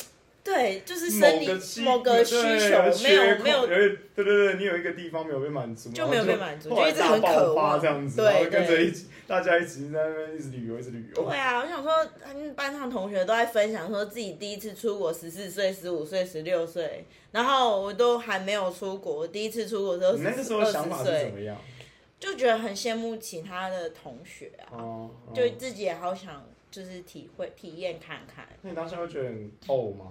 [0.44, 1.46] 对，就是生理
[1.84, 11.22] 某个需求没有没有，对对对，你有一个地方没有被满足，就没有被满足，就一直很渴望这样子，对，跟着一起，大家一起在那边一直旅游，一直旅游。
[11.22, 11.92] 对啊，我想说，
[12.56, 21.56] 班上同学都在分享说自己第一次出国，十四岁、十五岁、十六岁，然后我都还没有出国，我第一次出国的时候是二十岁，那时候想法是怎么样？
[22.18, 28.46] 就觉得很羡慕其他的同学啊，就自己也好想就是体会体验看看。
[28.62, 30.06] 那你当时会觉得很呕吗？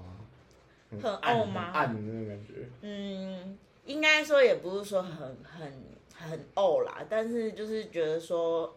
[0.99, 1.71] 很傲吗？
[1.73, 2.69] 暗的那种感觉。
[2.82, 5.71] 嗯，应该说也不是说很很
[6.13, 8.75] 很傲啦，但是就是觉得说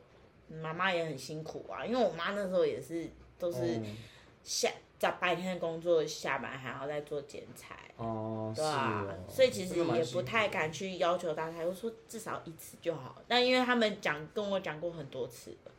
[0.49, 3.81] 妈妈也很辛苦啊，因为我妈那时候也是都是
[4.43, 7.77] 下在白天的工作，下班还要再做剪裁。
[7.97, 13.23] 哦，对啊，所以其实也不太敢去要求大家，我说至少一次就好。
[13.29, 15.73] 但因为他们讲跟我讲过很多次了。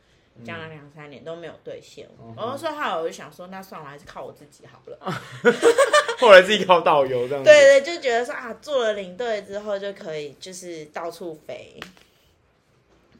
[0.44, 4.98] 讲了两三年都没有兑现，然后说后来我就想说，那算了，还是靠我自己好了。
[6.18, 7.50] 后来自己靠导游这样子。
[7.50, 11.80] 对对，就觉得说啊，做了领队之后就可以，就是到处飞，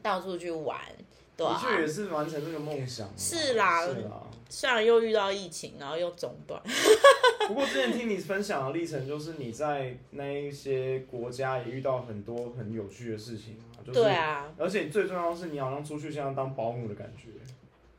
[0.01, 0.79] 到处去玩，
[1.35, 1.59] 对啊。
[1.61, 3.09] 的确也是完成这个梦想。
[3.17, 4.23] 是啦，是啦。
[4.49, 6.61] 虽然又遇到疫情，然后又中断。
[7.49, 13.59] 不过之前听你分享的历程，就是你在那一些国家也遇到很多很有趣的事情。
[13.87, 17.29] 就是、对啊，而且最重要的是，你好像出去像当保姆的感觉。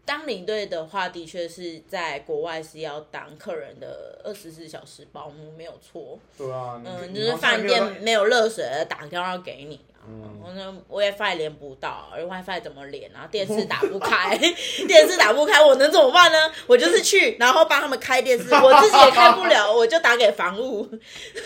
[0.05, 6.18] 当领队的话，的确是在国外是要当客人的二十四小时保姆，没有错。
[6.37, 9.79] 对啊，嗯，就是饭店没有热水，打电话给你。
[10.11, 13.29] 嗯，我那 WiFi 连不到，而 WiFi 怎么连啊？
[13.31, 14.35] 电视打不开，
[14.88, 16.38] 电视打不开，我能怎么办呢？
[16.66, 20.88] 我就是去，然后帮他们开电视，我自己也开不了，我就打给房务。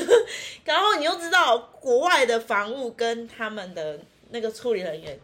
[0.65, 3.99] 然后你又知道，国外的房务跟他们的
[4.33, 5.21] 那个处理人员。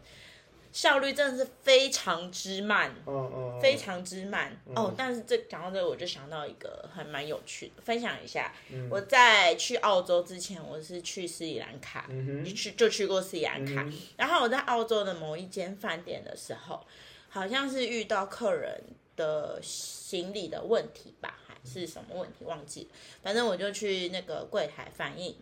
[0.71, 4.95] 效率真的是非常之慢，嗯嗯，非常之慢、嗯、哦。
[4.97, 8.53] 但是这讲到这个，我就想到一个还蛮有趣的，分享一下。
[8.71, 12.07] 嗯、我在去澳洲之前，我是去斯里兰卡，
[12.55, 13.83] 去就去过斯里兰卡。
[13.83, 16.87] 嗯、然后我在澳洲的某一间饭店的时候，
[17.31, 18.79] 好像是遇到客人
[19.17, 22.89] 的行李的问题吧，还是什么问题忘记了。
[23.23, 25.35] 反正我就去那个柜台反映，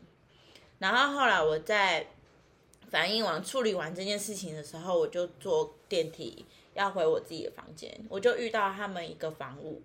[0.78, 2.06] 然后后来我在。
[2.90, 6.44] 反映完、处理完这件事情的时候，我就坐电梯
[6.74, 9.82] 要回我自己的房间，我就遇到他们一个房务，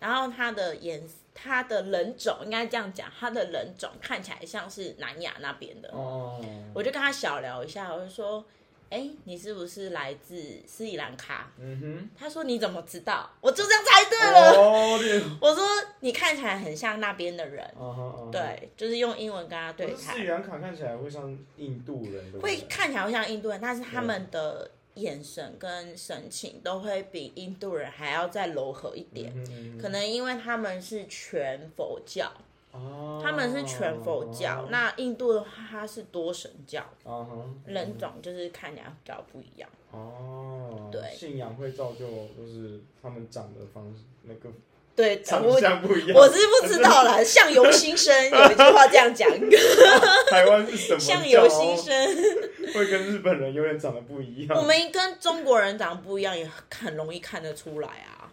[0.00, 1.02] 然后他的颜、
[1.34, 6.40] 他的人种应该这样讲，他的人种看起来像是南亚那边的，哦，
[6.74, 8.44] 我就跟他小聊一下，我就说。
[8.90, 11.50] 哎，你是不是来自斯里兰卡？
[11.58, 13.28] 嗯哼，他说你怎么知道？
[13.40, 14.52] 我就这样猜对了。
[14.52, 15.00] Oh,
[15.40, 15.64] 我说
[16.00, 17.64] 你看起来很像那边的人。
[17.78, 18.30] Uh uh.
[18.30, 19.96] 对，就是用英文跟他对谈。
[19.96, 22.56] 斯里兰卡看起来会像印度人，对不对？
[22.56, 29.32] 会看起来会像印度人，但是他们的眼神跟神情都会比印度人还要再柔和一点。
[29.34, 29.80] Uh huh.
[29.80, 32.30] 可能因为他们是全佛教。
[33.22, 36.82] 他们是全佛教，那印度的话，它是多神教，
[37.64, 39.68] 人种就是看起来比较不一样。
[39.90, 42.06] 哦，对，信仰会造就，
[42.36, 44.48] 就是他们长的方式那个，
[44.96, 46.16] 对，长相不一样。
[46.18, 49.30] 我是不知道啦， 相由心生，有一句话这样讲。
[50.28, 50.98] 台湾是什么？
[50.98, 51.94] 相由心生，
[52.74, 54.58] 会跟日本人有点长得不一样。
[54.58, 58.32] 我们跟中国人长得不一样，也很容易看得出来啊。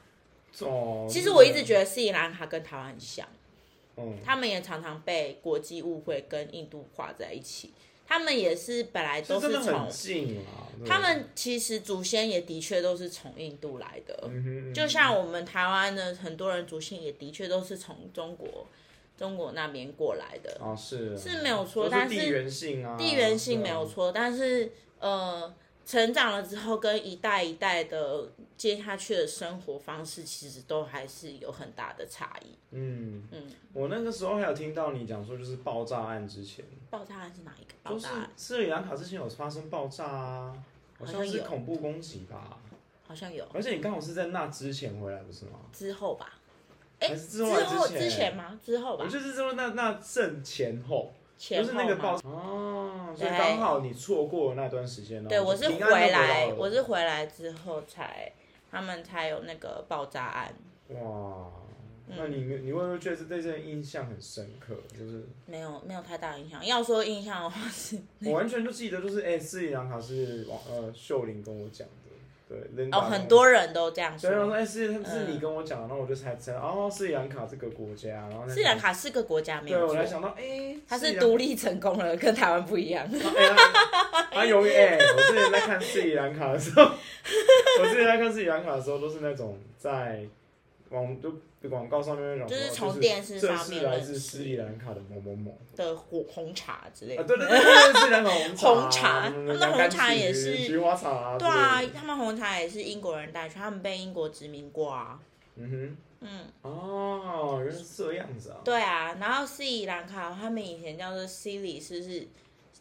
[0.62, 3.28] 哦，其实我一直觉得斯里兰卡跟台湾很像。
[4.04, 7.74] 嗯、他们也常常被国际误会跟印度挂在一起。
[8.08, 9.88] 他们也是本来都是从，
[10.86, 14.24] 他们其实祖先也的确都是从印度来的。
[14.28, 18.68] 嗯嗯、就像我们台湾的很多人祖先也的确都是从中国
[19.18, 20.58] 中国那边过来的。
[20.60, 25.54] 哦，是是没有错，但是地缘性啊，地缘性没有错，但是呃。
[25.86, 32.58] 成长了之后，跟一代一代的接下去的生活方式，其实都还是有很大的差异。
[32.72, 37.74] 嗯嗯，我那个时候还有听到你讲说，就是爆炸案之前，爆炸案是哪一个？
[37.84, 38.22] 爆炸案？
[38.22, 40.64] 就是斯里兰卡之前有发生爆炸啊，
[40.98, 42.58] 好像是恐怖攻击吧？
[43.08, 43.46] 好像有。
[43.54, 45.60] 而且你刚好是在那之前回来，不是吗？
[45.74, 46.38] 之后吧？
[47.00, 48.02] 哎，之后之前？
[48.02, 48.60] 之前吗？
[48.64, 49.04] 之后吧？
[49.04, 51.12] 我就是说那那正前后。
[51.50, 55.28] 就是那个爆哦，所以刚好你错过了那段时间哦。
[55.28, 58.32] 对，我是回来，我是回来之后才，
[58.70, 60.54] 他们才有那个爆炸案。
[60.90, 61.48] 哇，
[62.08, 64.76] 那你你会不会觉得对这件印象很深刻？
[64.92, 66.64] 就是没有没有太大印象。
[66.64, 71.88] 要说印象的话是，我完全就记得，就是哎，斯里兰卡是王呃秀玲跟我讲。
[72.76, 74.30] 对，哦，很多人都这样说。
[74.30, 79.94] 对，我说哎，是是你跟我讲，然后我就才知道，哦，斯里兰卡这个国家，然后斯里兰卡是个国家，没有错。
[79.94, 83.06] 对，我才想到，哎，它是独立成功了，跟台湾不一样。
[84.32, 86.84] 啊， 由于哎，我之前在看斯里兰卡的时候，
[87.80, 90.24] 我之前在看斯里兰卡的时候，都是那种在
[90.90, 91.34] 网都。
[91.70, 97.24] 广告上面就是从电视上面来自斯里兰卡的某某某的红红茶之类的。
[97.24, 97.60] 对对对，
[97.94, 98.68] 斯里兰卡红茶。
[98.68, 101.38] 红茶，他们红茶也是菊花茶。
[101.38, 105.20] 对啊，他们红茶也是英国人带去，他们被英国殖民过啊。
[105.56, 106.46] 嗯哼，嗯。
[106.64, 108.58] 哦，原来是这样子啊。
[108.64, 112.28] 对啊，然后斯里兰卡他们以前叫做西里，是是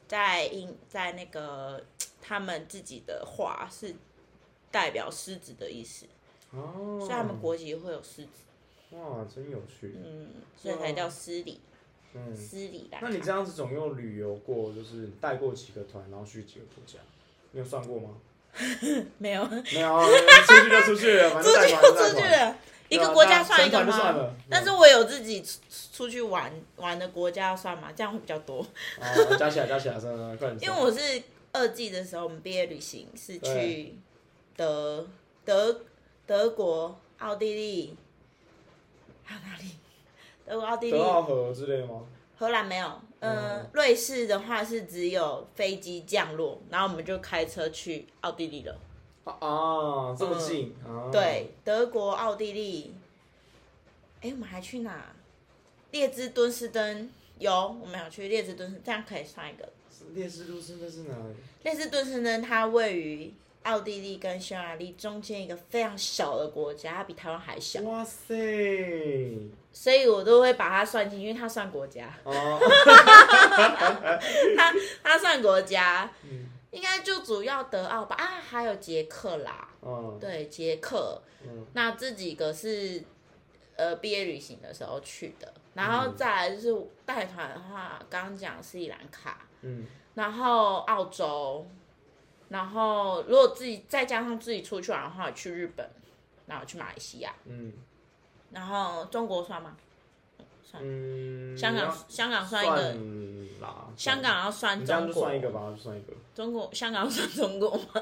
[0.08, 1.84] 在英在那个
[2.22, 3.94] 他们自己的话是
[4.70, 6.06] 代表狮子的意思。
[6.52, 6.96] 哦。
[6.98, 8.30] 所以他们国籍会有狮子。
[8.90, 9.94] 哇，真有趣。
[10.04, 11.60] 嗯，所以才叫斯里。
[12.12, 13.06] 嗯，斯里兰卡。
[13.08, 16.98] 那你这样子总共旅游过，就是带过几个团，然后去几个国家？
[17.52, 18.10] 你有算过吗？
[19.18, 19.44] 没有。
[19.46, 20.02] 没有，
[20.44, 22.58] 出去就出去了， 反正带团就带团。
[22.88, 24.34] 一个国家算一个吗？
[24.48, 25.40] 但是我有自己
[25.92, 27.92] 出去玩玩的国家要算吗？
[27.94, 28.58] 这样会比较多。
[28.98, 30.58] 哦，加起来加起来算算快点。
[30.68, 31.22] 因为我是
[31.52, 33.94] 二季的时候，我们毕业旅行是去
[34.56, 35.06] 德
[35.44, 35.82] 德
[36.26, 37.96] 德国、奥地利。
[39.36, 39.76] 哪里？
[40.46, 42.02] 德国、奥地利、德奥荷之类吗？
[42.36, 42.86] 荷兰没有。
[43.20, 48.78] 嗯、呃，瑞士的话是只有飞机降落，然后我们就开车去奥地利了。
[49.24, 50.74] 啊，啊，这么近？
[50.86, 52.94] 嗯啊、对，德国、奥地利。
[54.22, 55.14] 哎，我们还去哪？
[55.90, 59.68] 列支敦士登有，我们要去列支敦士，这样可以算一个。
[60.14, 61.34] 列支敦士登是哪里？
[61.62, 63.32] 列支敦士登它位于
[63.62, 67.82] 奥地利跟匈牙利中间一个非常小的国家，它比台湾还小。
[67.82, 68.34] 哇塞！
[69.70, 72.10] 所以我都会把它算进，因为它算国家。
[72.24, 72.58] 哦。
[74.56, 78.16] 它它算国家，嗯、应该就主要德奥吧？
[78.16, 79.68] 啊，还有捷克啦。
[79.80, 80.16] 哦。
[80.18, 81.20] 对，捷克。
[81.42, 81.66] 嗯。
[81.74, 83.02] 那这几个是
[83.76, 89.46] 呃毕业旅行的时候去的，然后再来就是带团的话，刚刚讲斯里兰卡。
[89.60, 89.86] 嗯。
[90.14, 91.66] 然后澳洲。
[92.50, 95.88] 然后，如果自己再加上自己出去玩的话，去日本，
[96.46, 97.72] 然后去马来西亚，嗯，
[98.50, 99.76] 然后中国算吗？
[100.62, 102.96] 算，嗯，香港香港算一个，
[103.96, 106.12] 香港要算中国，算一个吧，算一个。
[106.40, 108.00] 中国香港算中国吗？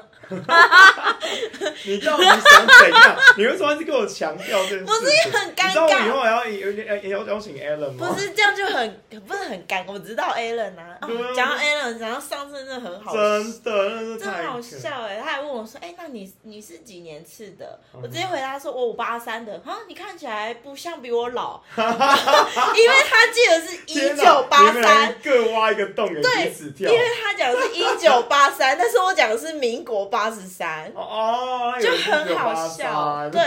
[1.83, 3.17] 你到底想怎样？
[3.35, 4.85] 你为什么一直跟我强调这件事？
[4.85, 5.67] 不是也很尴尬？
[5.67, 8.07] 你知道我以后还要有点要邀请 Alan 吗？
[8.07, 9.91] 不是这样就很不是很尴尬？
[9.91, 10.97] 我知道 Alan 啊，
[11.35, 15.19] 讲到 Alan，讲到上次真的很好，真的真的好笑哎！
[15.21, 26.89] 他还问我说：“哎，那你你是几年次的？”我直接回答说：“我五八三的。”哈，你看起来不像比我老，因为他记得是一九八三，各挖一个洞给彼此跳。
[26.89, 30.89] 因为他讲的是一九八三，但是我讲的是民国八十三。
[30.95, 33.27] 哦，就很好笑。
[33.33, 33.41] 对，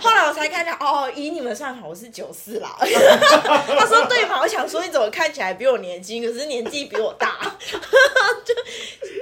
[0.00, 2.76] 后来我才看到，哦，以你们算好，我是九四啦。
[2.78, 4.40] 他说对嘛？
[4.42, 7.38] 我想说你怎么看起来比我年轻，可是年纪比我大，
[8.44, 8.54] 就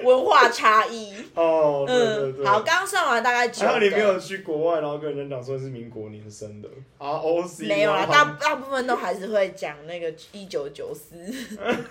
[0.05, 1.14] 文化差异。
[1.34, 3.64] 哦，嗯，好，刚算完大概九。
[3.64, 7.66] 然后你没有去国外，然后跟人讲说是民国年生的，R O C。
[7.66, 11.16] 没有啦，大大部分都还是会讲那个一九九四，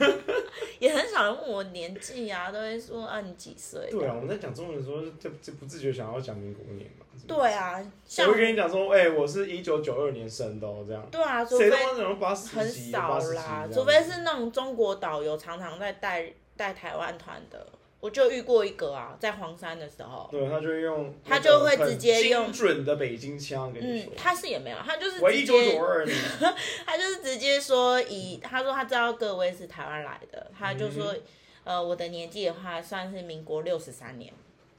[0.80, 3.90] 也很少人问我年纪啊，都会说啊你几岁？
[3.90, 7.06] 对啊，我们在讲中文的时候就就不自觉想要讲民国年嘛。
[7.28, 7.80] 对啊，
[8.20, 11.06] 我会跟你讲说，哎、欸，我是一九九二年生的哦，这样。
[11.12, 17.66] 对啊，除非很少啦，除非是那种中国导游常常在带带台湾团的，
[18.04, 20.28] 我就遇过一个啊，在黄山的时候。
[20.30, 24.12] 对，他就用他就会直接用精准的北京腔跟你说。
[24.12, 26.18] 嗯，他是也没有，他就是我一九九二年，
[26.86, 31.22] 他就是直接说以他说他知道各位是台湾来的，他就说、嗯、
[31.64, 34.34] 呃我的年纪的话算是民国六十三年。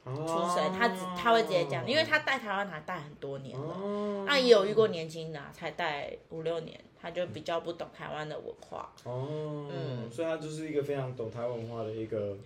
[0.05, 8.93] 出生，他只他会直接讲，因为他带台湾台带很多年了，那也有遇过年轻的才带五六年，他就比较不懂台湾的文化。
[9.05, 12.37] 哦，嗯，所以他就是一个非常懂台湾文化的一个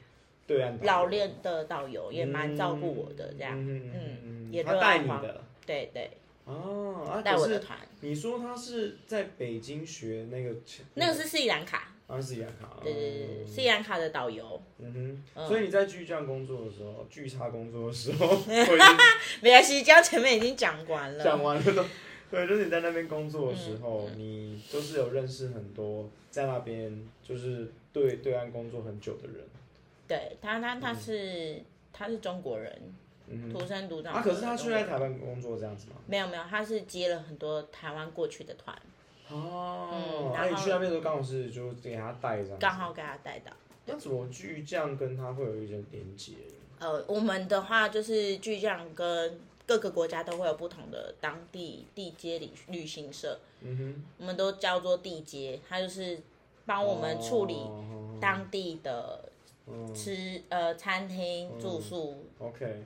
[0.49, 6.11] 对岸老练的导游，也蛮照顾我的这样，嗯，也带你的，对对。
[6.47, 7.79] 哦，带我的团。
[8.01, 10.57] 你说他是在北京学那个？
[10.95, 11.93] 那个是斯里兰卡。
[12.07, 12.81] 啊，斯里兰卡。
[12.83, 14.59] 对对对，斯里兰卡的导游。
[14.79, 15.47] 嗯哼。
[15.47, 18.35] 所以你在巨匠工作的时候，巨差工作的时候，
[19.43, 21.23] 没关系，刚前面已经讲完了。
[21.23, 21.85] 讲完了都，
[22.31, 29.45] 对，就是你在那边工作的时候，你都是有认识很多在那边就是对对岸工作很久的人。
[30.09, 32.95] 对他，他他是他是中国人，
[33.53, 34.15] 土生土长。
[34.15, 35.97] 啊，可是他去在台湾工作这样子吗？
[36.07, 38.75] 没有没有，他是接了很多台湾过去的团。
[39.31, 43.53] 哦，然后你去那边的时候刚好是就给他带这样，刚好给他带到。
[43.85, 46.33] 那怎么巨匠跟他会有一些连接？
[46.79, 56.21] 呃，我们的话就是巨匠跟各个国家都会有不同的当地地接旅旅行社，嗯哼，我们都叫做地接，他就是
[56.65, 57.67] 帮我们处理
[58.21, 59.29] 当地的
[59.95, 62.85] 吃呃餐厅住宿，OK。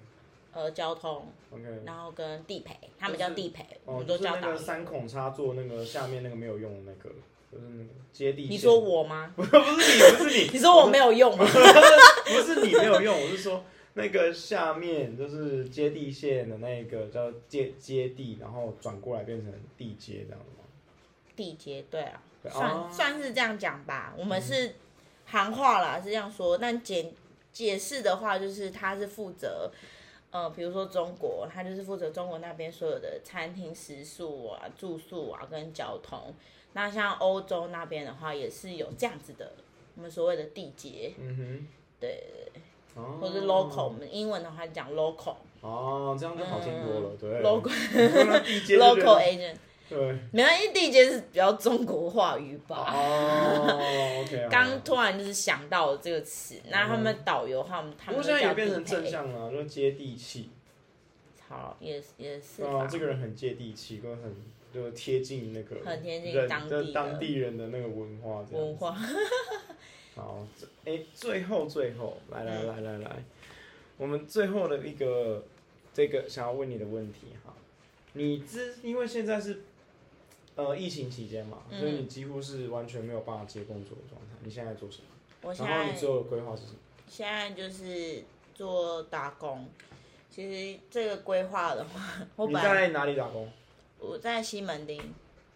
[0.55, 7.09] 呃，交通，OK，然后跟地陪，他们叫地陪，我们都叫那个三孔插座那个下面那个没有用的那个，
[7.51, 8.49] 就是那个接地。
[8.51, 9.33] 你说我吗？
[9.35, 10.49] 不是你，不是你。
[10.53, 11.43] 你说我没有用吗？
[11.47, 13.65] 不是你没有用，我是说
[13.95, 20.69] 那个下面就是接地线的那个叫接接地，然后转过来变成地接这样的吗？
[21.35, 24.15] 地接，对啊，算算是这样讲吧。
[24.19, 24.75] 我们是
[25.33, 27.11] 行话啦，是这样说，但解
[27.53, 29.71] 解释的话就是他是负责。
[30.31, 36.35] 呃，比如说中国，他就是负责中国那边所有的餐厅、食宿啊、住宿啊跟交通。
[36.73, 39.53] 那像欧洲那边的话，也是有这样子的，
[39.97, 41.13] 我们所谓的地接。
[41.19, 41.67] 嗯哼。
[42.01, 42.23] 对。
[42.95, 43.19] 哦。
[43.21, 45.37] 或者 local，我们英文的话讲 local。
[45.61, 47.43] 哦，这样就好听多了，嗯、对。
[47.43, 47.71] local。
[48.79, 49.57] local agent。
[49.93, 52.95] 对，没关系，地接是比较中国话语吧。
[52.97, 54.49] 哦，OK。
[54.51, 60.49] 刚突然就是想到了这个词，那他们导游他们，他们现在也变成正向了，就接地气。
[61.47, 62.63] 好，也也是。
[62.63, 64.35] 啊，这个人很接地气，跟很
[64.73, 68.43] 就贴近那个很贴近当地当地人的那个文化。
[68.51, 68.97] 文化。
[70.17, 70.47] 好，
[70.87, 73.25] 哎，最后最后，来来来来来，
[73.99, 75.45] 我们最后的一个
[75.93, 77.53] 这个想要问你的问题哈，
[78.15, 79.65] 你知因为现在是。
[80.57, 84.29] 呃，疫情期间嘛，所以你几乎是完全没有办法接工作的状态。
[84.43, 85.05] 你现在做什么？
[85.43, 86.79] 我现在，然后你最后的规划是什么？
[87.09, 88.23] 现在就是
[88.55, 89.67] 做打工，
[90.31, 90.43] 其
[90.75, 92.01] 实这个规划的话，
[92.37, 93.51] 我本来你在哪里打工？
[93.99, 95.01] 我在西门町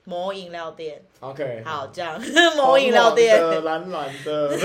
[0.05, 1.03] 某饮料店。
[1.21, 2.21] OK，好，这样
[2.57, 4.59] 某饮料店，蓝蓝的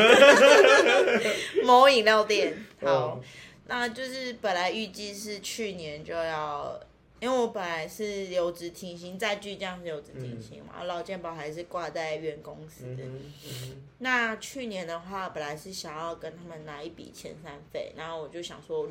[1.63, 2.55] 某饮料店。
[2.81, 3.21] 好，哦、
[3.67, 6.79] 那就是本来预计是去年就要，
[7.21, 13.03] 因为我本来是留职停薪，在巨匠是留职停薪嘛，劳、嗯、健保还是挂在原公司的。
[13.03, 18.89] 嗯嗯、那去年的话，本来是想要跟他们拿一笔遣散费，然后我就想说。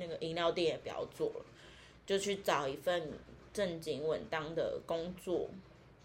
[0.00, 1.44] 那个饮料店也不要做了，
[2.06, 3.10] 就去找一份
[3.52, 5.50] 正经稳当的工作。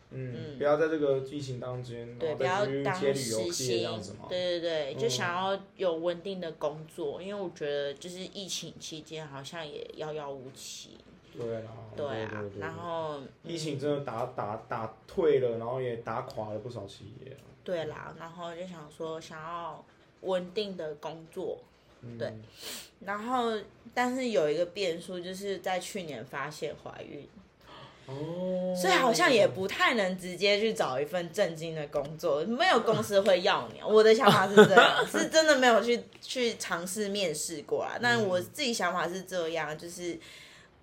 [0.10, 3.14] 嗯，嗯不要在这个疫情当中，对，不要当实
[3.52, 3.88] 习。
[4.28, 10.98] 对对对，就想要有稳定的工作，嗯、因为我觉得就是疫情期间好像也遥遥无期。
[11.38, 17.36] 对啊，对啊，然后疫情真的打打打退了，然后也打垮了不少企业。
[17.64, 19.84] 对啦，然后就想说想要
[20.22, 21.58] 稳定的工作。
[22.20, 22.34] 对，
[23.00, 23.54] 然后
[23.94, 27.26] 但是有一个变数，就是在去年发现怀孕，
[28.08, 33.80] 哦，所以好像也不太能直接去找一份正经的工作，没有公司会要你。
[33.88, 37.98] 我的想法是这样， 是真的没有去去尝试面试过啊。
[38.02, 40.20] 但我自己想法是这样，就是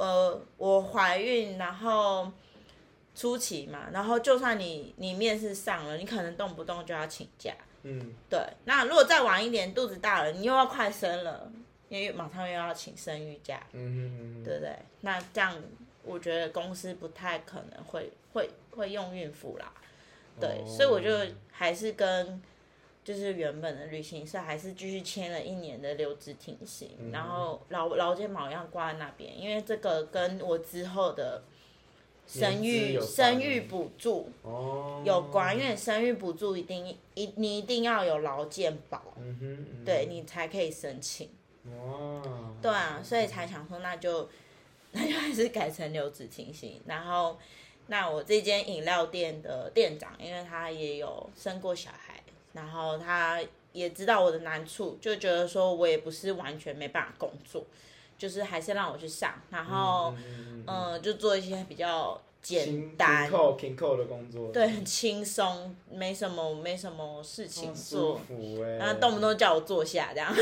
[0.00, 2.32] 呃，我怀孕，然后
[3.14, 7.52] 初期嘛，然后就算你你面试上了，你可能动不动就要请假。
[7.82, 8.40] 嗯，对。
[8.64, 11.52] 那如果再晚一点，肚子大了，你又要快生了，
[11.90, 14.74] 因为马上又要请生育假，嗯对不对？
[15.02, 15.54] 那这样，
[16.02, 19.70] 我觉得公司不太可能会会会用孕妇啦，
[20.40, 20.48] 对。
[20.48, 21.10] 哦、所以我就
[21.52, 22.40] 还是跟
[23.04, 31.42] 就是原本的旅行社还是继续签了一年的留职停薪，嗯、然后劳劳健保一样挂在那边，因为这个跟我之后的。
[32.26, 34.30] 生育生育补助
[35.04, 41.28] 有关，因为生育补助一定一你一定要有劳健保，嗯嗯、对你才可以申请。
[41.64, 42.22] 哇
[42.62, 44.28] 对啊，所以才想说那就
[44.92, 46.80] 那就还是改成留职停薪。
[46.86, 47.36] 然后
[47.88, 52.09] 那我这间饮料店的店长，因为他也有生过小孩，
[52.52, 53.40] 然后他
[53.72, 57.64] 也知道我的难处，就觉得说我也不是完全没办法工作。
[58.18, 60.12] 就是还是让我去上，然后
[60.66, 70.30] 嗯，就做一些比较简单、平扣的工作，对，很轻松，没什么没什么事情做，服欸、然后动不动叫我坐下这样，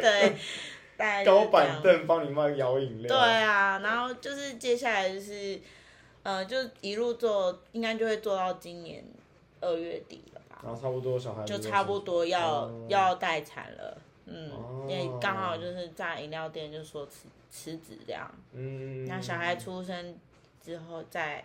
[0.00, 0.36] 对，
[0.96, 5.60] 对，高板凳帮你卖摇饮料，对啊，然后就是接下来就是，
[6.22, 9.04] 呃，就一路做，应该就会做到今年
[9.60, 14.02] 二月底了吧，然后差不多小孩就差不多要、嗯、要待产了。
[14.26, 14.50] 嗯，
[14.88, 20.18] 因为刚好就是在饮料店就说辞辞职这样，嗯，那小孩出生
[20.60, 21.44] 之后再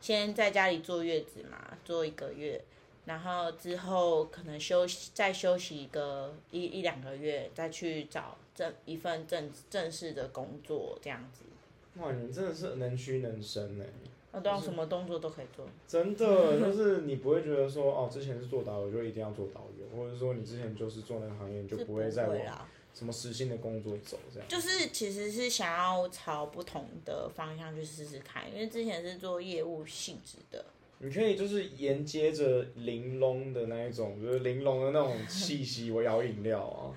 [0.00, 2.60] 先在家里坐月子嘛，坐一个月，
[3.04, 11.44] 然后之后可能休息再休息一个一一两个月，再去找正一份正正式的工作这样子。
[12.00, 13.84] 哇，你真的是能屈能伸呢。
[14.32, 22.38] 那当什么动作都可以做，真的 就是你不会觉得说哦，之前是做导游就一定要做导游，或者说你之前就是做那个行业，你就不会再往
[22.94, 24.48] 什么实心的工作走这样。
[24.48, 30.64] 就是其实是想要朝不同的方向去试试看，因为之前是做业务性质的。
[30.98, 36.92] 你可以就是沿接着玲珑的那一种，就是玲珑的那种气息，我摇饮料啊。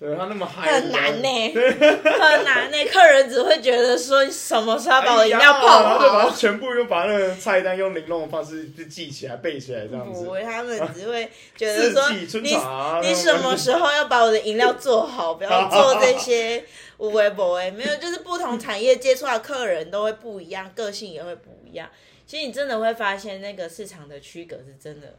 [0.00, 2.84] 对他那么嗨， 很难呢，很难呢。
[2.88, 10.24] 客人只会觉得说，你什么时候把我饮料泡好，然后就把它全部又把那个菜单用玲珑的方式就记起来、背起来这样子。
[10.24, 12.56] 不会，他们只会 觉得说，你
[13.02, 16.64] 你什么时候要把我的饮料做好，不要做这些
[16.98, 17.68] 无微不微。
[17.72, 21.88] 没有，就是不同产业接触的客人都会不一样，个性也会不一样。
[22.24, 25.16] 其实你真的会发现，那个市场的区隔是真的。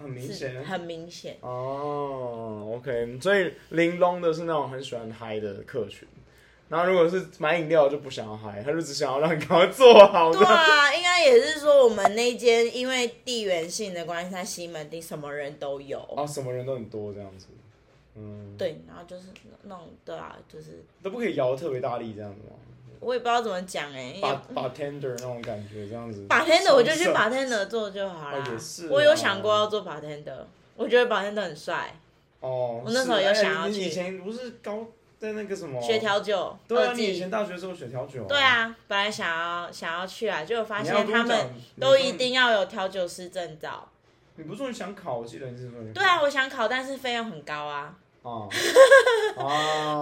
[0.00, 2.64] 很明显，很明显哦。
[2.64, 6.08] Oh, OK，所以玲珑的是那种很喜欢嗨的客群，
[6.68, 10.32] 然后如果是买饮料就不想要嗨，他就只想要让你赶快做好。
[10.32, 15.98] 对啊，应该也是说我们那间因为地缘性的关系，在西门町什么人都有。
[16.16, 17.48] 哦，什么人都很多这样子。
[18.16, 19.28] 嗯，对，然后就是
[19.62, 22.56] 那种对啊，就是都不可以摇特别大力这样子吗？
[22.98, 28.38] 我也不知道怎么讲哎、欸，把 bartender 那种感觉这样子，bartender 我就去 bartender 做就好了。
[28.38, 30.44] 哦、也是，我有想过要做 bartender，
[30.76, 31.94] 我觉得 bartender 很帅。
[32.40, 33.78] 哦，我那时候有想要去。
[33.78, 34.86] 你以前不是高
[35.18, 35.80] 在那个什么？
[35.80, 36.54] 学调酒。
[36.68, 38.24] 对啊，你以前大学的时候学调酒。
[38.24, 43.88] 对啊，本来想要想要去啊，结果发现他们都一定要有调酒师证照。
[44.40, 45.18] 你不是说你想考？
[45.18, 45.92] 我记得你是说你。
[45.92, 47.94] 对啊，我想考，但是费用很高啊。
[48.22, 48.48] 哦，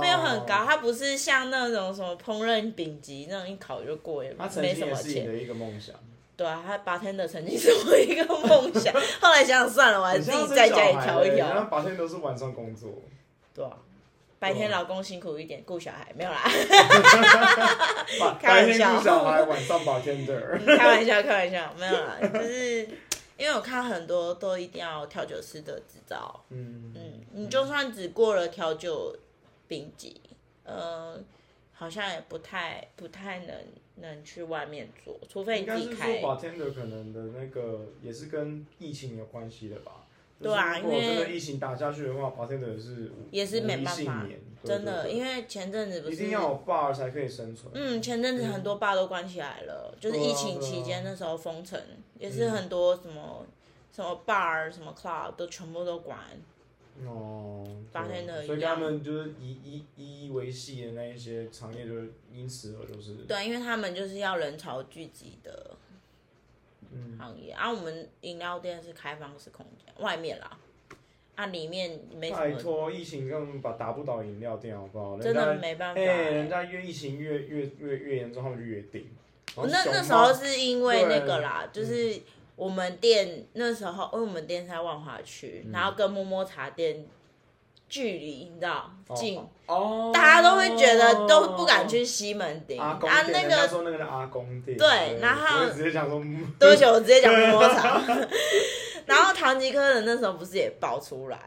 [0.03, 5.26] 费用很高，它不是像那种什么烹饪丙级那种一考就过，也没什么钱。
[5.26, 5.95] 的一个梦想。
[6.36, 11.49] 对啊，他 bartender 曾经是我一个梦想， 后来想想算了，我还是自己在家里调一调。
[11.49, 12.91] 然后 bartender 都是晚上工作。
[13.55, 13.72] 对啊，
[14.39, 16.43] 白天老公辛苦一点，顾小孩没有啦。
[18.41, 20.76] 开玩笑，顾小孩，晚上 bartender。
[20.76, 22.89] 开玩笑，开玩笑，没有啦，就是
[23.39, 26.45] 因为我看很多都一定要调酒师的执照。
[26.51, 29.16] 嗯嗯，你就算只过了调酒
[29.68, 30.20] 丙级，
[30.64, 31.18] 呃，
[31.72, 33.57] 好像也不太不太能
[33.97, 36.20] 能去外面做，除非你自己开。
[36.20, 40.05] 说 bartender 可能的那个也是跟疫情有关系的吧。
[40.41, 44.24] 对啊，因为疫情打下去的话，bartender 是也是没办法，
[44.62, 47.72] 真的，因为前阵子不是一定要有 bar 才可以生存。
[47.74, 51.80] 嗯，前阵子很多 bar 都关起来了，就是疫情期间那时候封城，
[52.18, 53.45] 也是很多什么
[53.93, 56.16] 什么 bar、什么 club 都全部都关。
[57.05, 65.76] 哦，bartender，所以他们就是以以以以为系的那一些行业，就是因此而就是对，因为他们就是要人潮聚集的。
[67.18, 70.59] 行业，啊，我们饮料店是开放式空间，外面啦，
[71.34, 72.41] 啊，里面没什么。
[72.41, 75.18] 拜托，疫情根本把打不倒饮料店，好不好？
[75.18, 76.01] 真的没办法。
[76.01, 79.07] 哎、欸，人家越疫情越越越越严重，他们就越顶。
[79.57, 82.20] 那那时候是因为那个啦，就是
[82.57, 87.07] 我们店那时候，因为我们店是在万华区，然后跟摸摸茶店。
[87.89, 92.99] 距离你知道近哦，大家都会觉得都不敢去西门町啊。
[93.32, 96.22] 那个说那个阿公店，对，然后直接讲说，
[96.59, 98.01] 对不起，我直接讲摸摸茶。
[99.07, 101.39] 然后唐吉诃德那时候不是也爆出来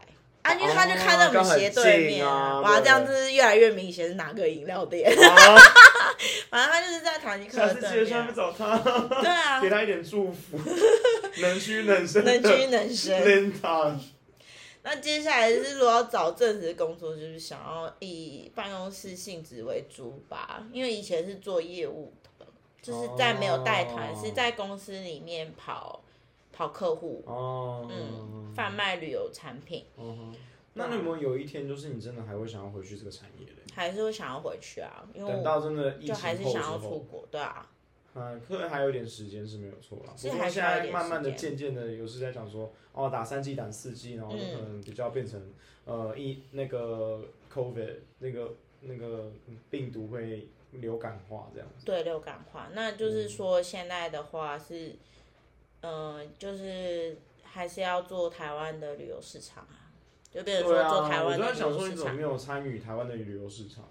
[0.42, 0.52] 啊？
[0.54, 5.12] 因为他就看在我们斜对面，哇，这样子越来越明显是哪个饮料店。
[6.50, 10.58] 反正他就是在唐吉诃德对面找他，对啊，给他一点祝福，
[11.40, 13.52] 能屈能伸，能屈能伸。
[14.84, 22.46] 那接下来是如果要找正职工作，就是想要以办公室性质为主吧，因为以前是做业务的，
[22.82, 26.02] 就是在没有带团，是在公司里面跑
[26.52, 29.84] 跑客户，嗯，贩卖旅游产品。
[30.74, 33.52] 那你有没有有一天，就是你真的还会想要回去这个产业的？
[33.74, 35.06] 还是会想要回去啊？
[35.14, 37.70] 因为等到真的就还是想要出国，对啊。
[38.14, 40.12] 嗯，可能还有点时间是没有错啦。
[40.20, 45.40] 不过现在慢慢的、渐渐的，有时在讲说，哦，打三剂、打四剂，然后就可能比较变成，
[45.86, 49.32] 嗯、呃，一那个 COVID 那个那个
[49.70, 51.86] 病毒会流感化这样子。
[51.86, 54.94] 对，流感化，那就是说现在的话是，
[55.80, 59.88] 嗯、呃，就是还是要做台湾的旅游市场啊，
[60.30, 61.70] 就变成说做台湾的旅游市场。
[61.70, 63.88] 我在想说，你怎么没有参与台湾的旅游市场？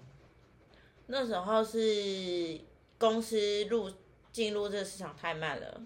[1.06, 2.60] 那时候是
[2.98, 3.90] 公司入。
[4.32, 5.80] 进入这个市场太慢了，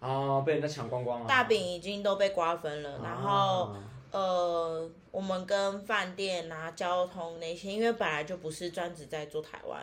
[0.00, 1.26] 啊，被人家抢光光了。
[1.28, 3.76] 大饼已经都被瓜分了，然后
[4.10, 9.80] 呃，我们跟饭店啊、交通那些，因为本来就不是专职在做台湾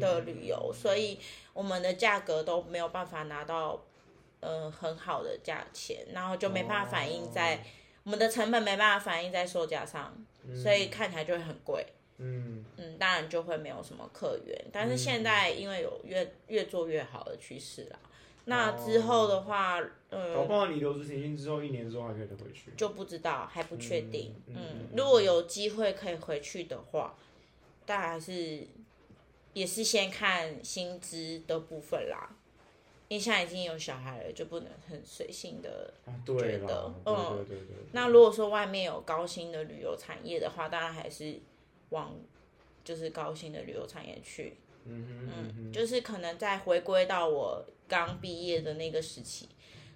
[0.00, 1.18] 的旅游，所以
[1.52, 3.80] 我们的价格都没有办法拿到
[4.40, 7.62] 呃很好的价钱，然后就没办法反映在
[8.04, 10.16] 我们的成本没办法反映在售价上，
[10.62, 11.84] 所以看起来就会很贵。
[12.18, 12.64] 嗯。
[12.76, 17.98] 嗯，当然就会没有什么客源，但是现在因为有越越做越好的趋势啦，
[18.44, 24.34] 那之后的话，嗯，搞不好你留职停薪之后一年之后还可以回去，就不知道还不确定。
[24.46, 27.16] 嗯，如果有机会可以回去的话，
[27.84, 28.66] 但还是
[29.54, 32.30] 也是先看薪资的部分啦，
[33.08, 35.92] 因为现在已经有小孩了，就不能很随性的
[36.24, 41.40] 觉得，嗯对对，那如果说外面有高薪的旅游产业的话，当然还是。
[41.90, 42.14] 往
[42.84, 49.48] 就是高薪的旅游产业去，嗯嗯，嗯，就是可能再回归到我刚毕业的那个时期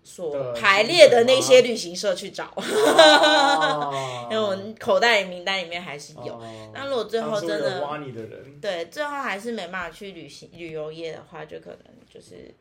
[0.05, 2.53] 所排列的那些旅行社去找，
[4.31, 6.43] 因为我口袋里名单里面还是有。
[6.75, 11.79] 那如果最后真的挖你的人，对，最后还是没办法去旅行旅游业的话，就可能
[12.11, 12.53] 就是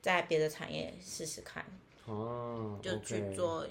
[0.00, 1.64] 在别的产业试试看，
[2.06, 3.66] 哦，就去做。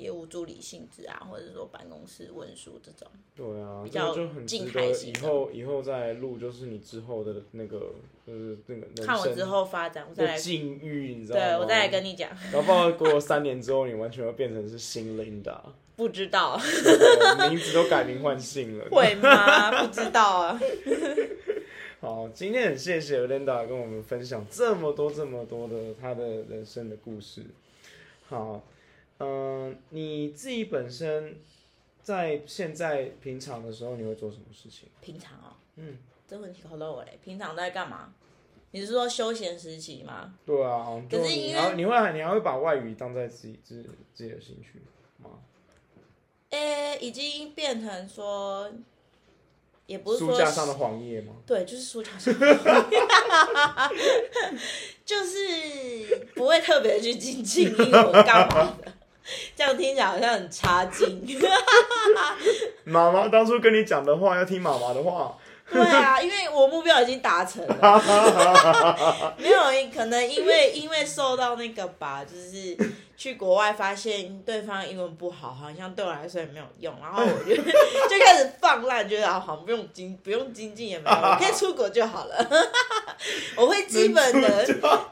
[0.00, 7.92] 业务助理性质啊，或者说办公室文书这种，对啊，比较就很值得以后以后再录，就是你之后的那个，
[8.26, 11.46] 就是那个看我之后发展，我再来境遇，你知道吗？
[11.46, 12.30] 对，我再来跟你讲。
[12.50, 15.60] 然后不知道过了三年之后，你完全会变成是新 Linda，
[15.96, 16.58] 不知道，
[17.50, 19.84] 名字都改名换姓了，会吗？
[19.84, 20.60] 不知道啊。
[22.00, 27.42] 好，今天很谢谢 Linda 跟我们分享这么多这么多的她的人生的故事，
[28.26, 28.62] 好。
[29.20, 31.40] 嗯、呃，你自己本身
[32.02, 34.88] 在现在平常的时候，你会做什么事情？
[35.00, 35.96] 平常哦，嗯，
[36.26, 37.18] 这问题考到我嘞。
[37.22, 38.12] 平常在干嘛？
[38.72, 40.34] 你是说休闲时期吗？
[40.46, 43.82] 对啊，可是你还你会你还会把外语当在自己自
[44.14, 44.80] 自己的兴趣
[45.18, 45.30] 吗？
[46.50, 48.70] 诶、欸，已经变成说，
[49.86, 51.34] 也不是说书架上的黄页吗？
[51.44, 53.00] 对，就是书架上的黄页，
[55.04, 58.89] 就是不会特别去精进英文干嘛的。
[59.56, 61.40] 这样听起来好像很差劲。
[62.84, 65.36] 妈妈当初跟你讲的话，要听妈妈的话。
[65.72, 69.34] 对啊，因为我目标已经达成了。
[69.38, 69.60] 没有，
[69.94, 72.76] 可能因为因为受到那个吧，就是。
[73.20, 82.34] 去国外发现对方英文不好，好像对我来说也没有用，然后 我就就开始放烂，觉得啊，好像不用精不用精进也没有，我可以出国就好了。
[83.58, 84.64] 我会基本的，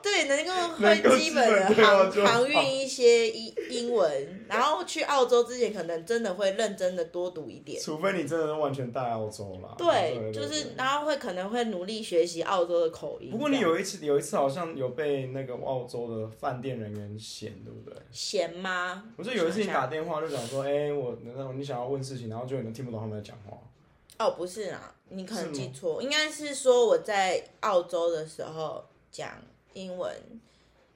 [0.03, 7.79] 对，能够会基本的航航运一些英英文，然后去澳洲之前可能真的会认真的多读一点。
[7.79, 9.75] 除非你真的完全带澳洲啦。
[9.77, 13.31] 对就是然后会可能会努力学习澳洲的口音。
[13.31, 17.98] 不过你有一次有一次好像有被那个澳洲的饭店人员嫌，对不对？
[18.11, 19.05] 闲吗？
[19.17, 23.57] 我就有一次你打电话就讲说，哎、欸，我那种你想要问事情，然后就你能听不懂他们在讲话。
[24.19, 29.31] 哦，不是啊，你可能记错，应该是说我在澳洲的时候讲
[29.75, 30.13] 英文，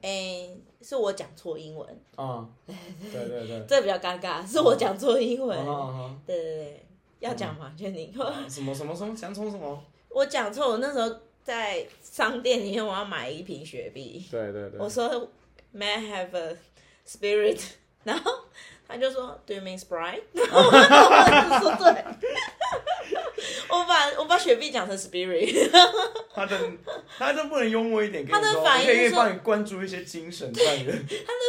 [0.01, 1.89] 哎、欸，是我讲错英文。
[2.17, 2.77] 啊、嗯，
[3.13, 5.57] 对对对， 这比较尴尬，是我讲错英文。
[5.57, 6.87] 嗯、 对对对，
[7.21, 7.73] 要讲吗？
[7.79, 8.51] 确定、嗯？
[8.51, 9.81] 什么什么什么讲错什么？
[10.09, 14.27] 我讲错，我那时候在商店里面，我要买一瓶雪碧。
[14.31, 15.09] 对对对，我说
[15.73, 16.57] May I have a
[17.07, 17.61] Spirit，
[18.05, 18.33] 然后
[18.89, 20.23] 他就说，Do you mean Sprite？
[20.33, 22.05] 然后我就说对，
[23.69, 25.71] 我把我把雪碧讲成 Spirit。
[26.35, 26.59] 他的
[27.19, 30.53] 他都不能幽默一点，他的反应可以帮你灌注一些精神。
[30.53, 30.99] 他的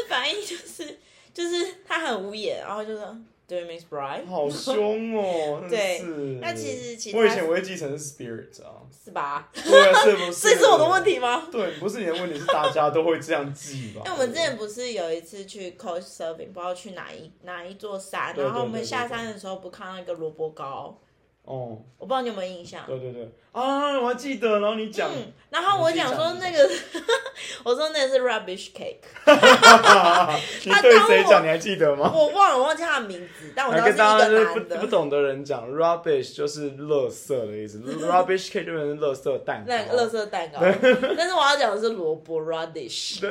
[0.09, 0.99] 反应就是
[1.33, 3.15] 就是他很无言，然后就说。
[3.45, 5.63] 对，Miss Bright，好凶哦！
[5.69, 5.99] 对，
[6.41, 9.49] 那其实其实我以前我会记成是 Spirit 啊，是吧？
[9.53, 10.49] 对，是不是？
[10.49, 11.47] 这是我的问题吗？
[11.51, 14.01] 对，不是你的问题，是大家都会这样记吧？
[14.05, 20.99] 因为我们之前不是有一次去 Coast Surfing，不知道去哪一哪一座山，然后我们下山的时候不看到一个萝卜糕。
[21.43, 22.85] 哦，我不知道你有没有印象？
[22.87, 25.09] 对对对，啊，我还记得，然后你讲，
[25.51, 26.69] 然后我讲说那个，
[27.63, 28.97] 我说那个是 rubbish cake。
[30.65, 31.43] 你对谁讲？
[31.43, 32.11] 你还记得吗？
[32.11, 34.77] 我忘了，我忘记他的名字，但我知道是一个男的。
[34.77, 39.65] 不懂的人讲，rubbish 就是垃圾的意思，rubbish cake 就是垃圾蛋糕。
[39.67, 40.59] 那垃圾蛋糕，
[41.15, 43.21] 但是我要讲的是萝卜 radish。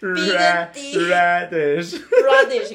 [0.00, 1.98] B 跟 D，radish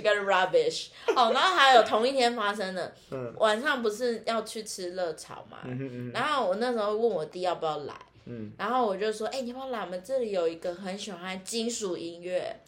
[0.03, 0.89] 跟 rubbish。
[1.15, 2.93] 哦，然后还有同一天发生的，
[3.39, 3.77] 晚上。
[3.77, 5.59] 不是要去吃热炒嘛？
[5.87, 7.93] 嗯嗯、然后我那时候问我弟要不要来，
[8.25, 9.81] 嗯、然后我就说：“哎、欸，你要不要来？
[9.81, 12.59] 我们这里有一个很喜欢金属音乐。”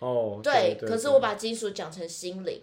[0.00, 2.60] 哦，对，可是我把金属讲成心灵，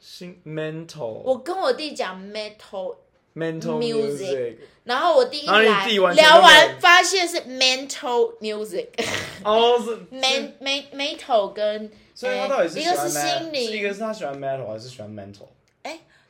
[0.00, 1.22] 心 mental。
[1.24, 2.96] 我跟我弟讲 metal
[3.34, 8.88] mental music，然后我弟一来聊完，发现是 mental music。
[9.44, 10.54] 哦，是 man
[10.92, 15.46] metal 跟，所以他到底是一个是心灵，一个是他喜欢 metal 还是喜欢 mental？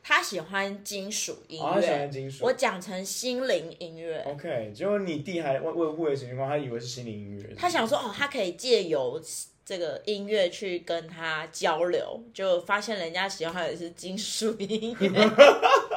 [0.03, 2.45] 他喜欢金属音乐，他喜欢金属。
[2.45, 4.25] 我讲成心灵音乐。
[4.27, 7.55] OK，结果你弟还为为情况，他以为是心灵音乐。
[7.55, 9.21] 他想说哦，他可以借由
[9.63, 15.09] 这个音乐去跟他交流，就发现人家喜欢的是金属音乐。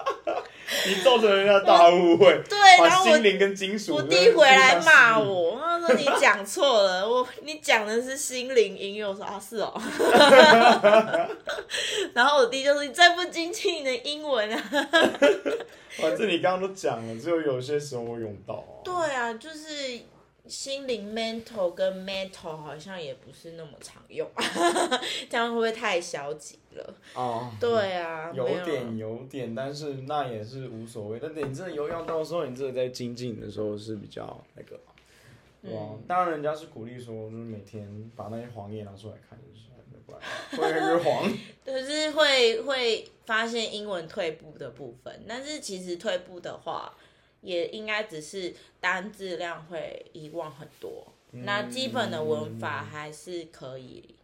[0.86, 9.72] 你造成人家大误会， 对，然后我我弟回来骂我，他说你讲错了， 我你讲的是心灵音乐，我说啊是哦，
[12.14, 14.62] 然后我弟就说你再不精进你的英文啊，
[15.98, 20.00] 反正你刚刚都讲了，只有有些时候我用到啊，对啊，就是。
[20.46, 24.30] 心灵 mental 跟 metal 好像也不是那么常用，
[25.30, 26.94] 这样会不会太消极了？
[27.14, 31.18] 哦，对啊，有点有点，但是那也是无所谓。
[31.18, 34.78] 但你真的有用到时候，你真的在精进的时候是比较那个，
[35.62, 35.78] 对吧？
[35.92, 41.32] 嗯、当然，人家是鼓励说，就是每天把那些黄页拿出来看， 就是会越黄。
[41.64, 46.94] 就是会会发现英文退步的部分，但是其实退步的话。
[47.44, 54.16] 也应该只是单字量会遗忘很多，嗯、那基本的文法还是可以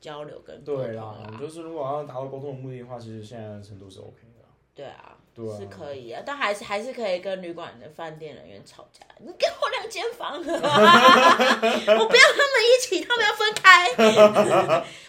[0.00, 0.84] 交流跟沟通。
[0.84, 4.44] 对啦，就是如果要达到沟通的目的的话，其实现在的程度是 OK 的。
[4.74, 5.16] 对啊。
[5.58, 9.06] 是可以啊，但还是还是可以跟旅馆的饭店人员吵架。
[9.20, 13.88] 你给我两间房， 我不要他们一起，他们要分开。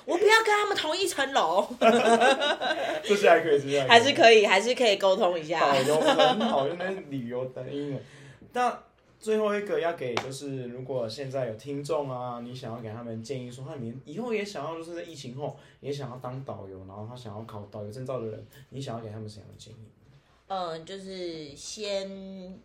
[0.05, 1.67] 我不要跟他们同一层楼。
[3.03, 5.59] 这些还可以， 这些还是可以，还是可以沟通一下。
[5.59, 8.01] 导游很好，用那旅游的英文。
[8.53, 8.83] 那
[9.19, 19.77] 最后一个要给就是，如果现在有听众啊，你想要给他们建议说，他们以后也想要就是在疫情后也想要当导游，然后他想要考导游证照的人，你想要给他们什么样的建议？
[20.47, 22.59] 嗯，就是先，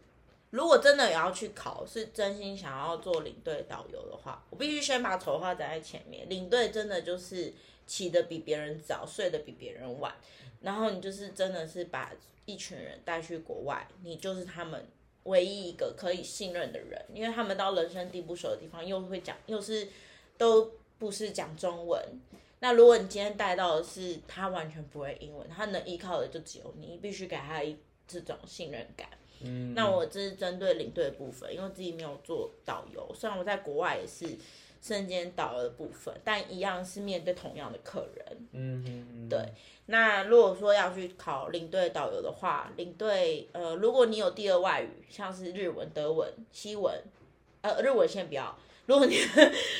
[0.50, 6.28] 如果真的也要去考，是真心想要做领队导游的话，我必须先把丑话讲在前面。
[6.28, 7.52] 领队真的就是
[7.86, 10.14] 起得比别人早，睡得比别人晚，
[10.60, 12.12] 然后你就是真的是把
[12.44, 14.86] 一群人带去国外，你就是他们
[15.24, 19.88] 唯一一个可以信任的人，因为他们到人生地不熟的地方，又会讲，又是
[20.36, 22.02] 都不是讲中文。
[22.60, 27.76] 那如果你今天带到的是他完全不会英文，他能依靠的就只有你，你必须给他一
[28.08, 29.08] 这种信任感。
[29.40, 34.34] 嗯，那我这是针对领队的部分，因为自己没有做导游，虽然我在国外也是
[34.80, 38.26] 身兼导游的部分，但一样是面对同样的客人。
[38.52, 39.38] 嗯嗯嗯，对。
[39.86, 46.92] 那如果说要去考领队导游的话，领队呃，如果你有第二外语，像是日文、德文、西文，
[47.60, 48.56] 呃，日文先不要。
[48.86, 49.18] 如果你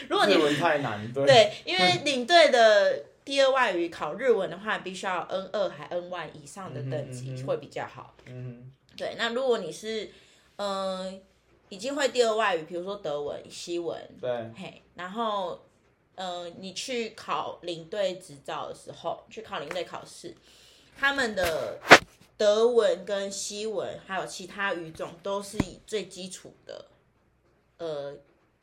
[0.09, 8.17] 如果你日文太难，对，对，因为领队的第二外语考日文的话，必须要 N 二还 N one 以上的等级会比较好。
[8.27, 9.15] 嗯，对。
[9.17, 10.11] 那如果你是
[10.57, 11.21] 嗯、呃、
[11.69, 15.61] 已经会第二外语，比如说德文、西文，对，嘿，然后
[16.15, 20.35] 呃你去考领队执照的时候，去考领队考试，
[20.97, 21.79] 他们的
[22.37, 26.87] 德文跟西文还有其他语种都是以最基础的
[27.79, 28.17] 呃。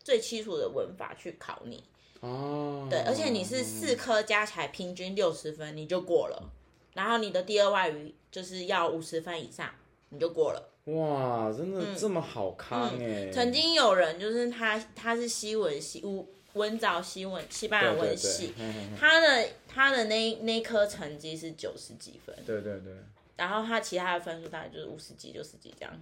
[0.05, 1.81] 最基础的文法去考你
[2.19, 6.51] 哦，对，而且你是四科加起来平均六十分你就过了，
[6.93, 9.73] 然后你的第二外语就是要五十分以上
[10.09, 10.72] 你就过了。
[10.85, 13.31] 哇，真的这么好看哎！
[13.31, 18.53] 曾经有人就是他他是西文系文文藻西文西班牙文系，
[18.99, 22.93] 他的他的那那科成绩是九十几分，对对对，
[23.37, 25.93] 然后他其他的分数大概就是五十几六十几这样，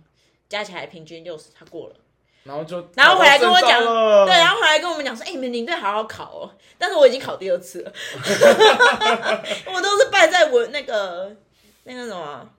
[0.49, 1.95] 加起来平均六十他过了。
[2.43, 3.79] 然后就，然后回来跟我讲，
[4.25, 6.49] 对，然后回来跟我们讲说，哎、欸，你们领队好好考哦。
[6.79, 7.93] 但是我已经考第二次了，
[9.71, 11.35] 我都是败在我那个
[11.83, 12.49] 那个什么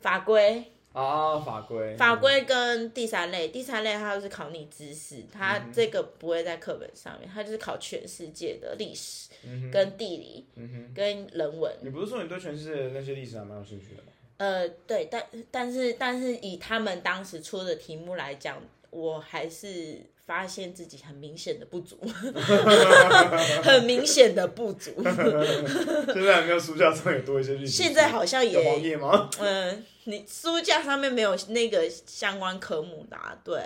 [0.00, 9.30] 法规啊，法规，法规跟第三类，第三类它就是考你知识，它这个不会在课本上面，它就是考全世界的历史
[9.72, 10.46] 跟地理
[10.94, 11.74] 跟人文。
[11.82, 14.12] 你不是说你对全世界的那些历史还蛮有兴趣的吗？
[14.36, 18.62] 呃，对，但但是但是以他们当时出的题目来讲。
[18.92, 20.02] 我还是
[20.32, 21.98] 发现自己很明显的不足，
[23.62, 24.90] 很明显的不足。
[25.04, 27.72] 现在还没有书架上有多一些历史？
[27.72, 28.98] 现在好像也？
[29.38, 33.60] 嗯，你书架上面没有那个相关科目的，对，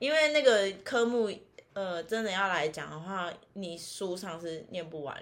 [0.00, 1.30] 因为那个科目，
[1.74, 5.16] 呃，真的要来讲的话，你书上是念不完，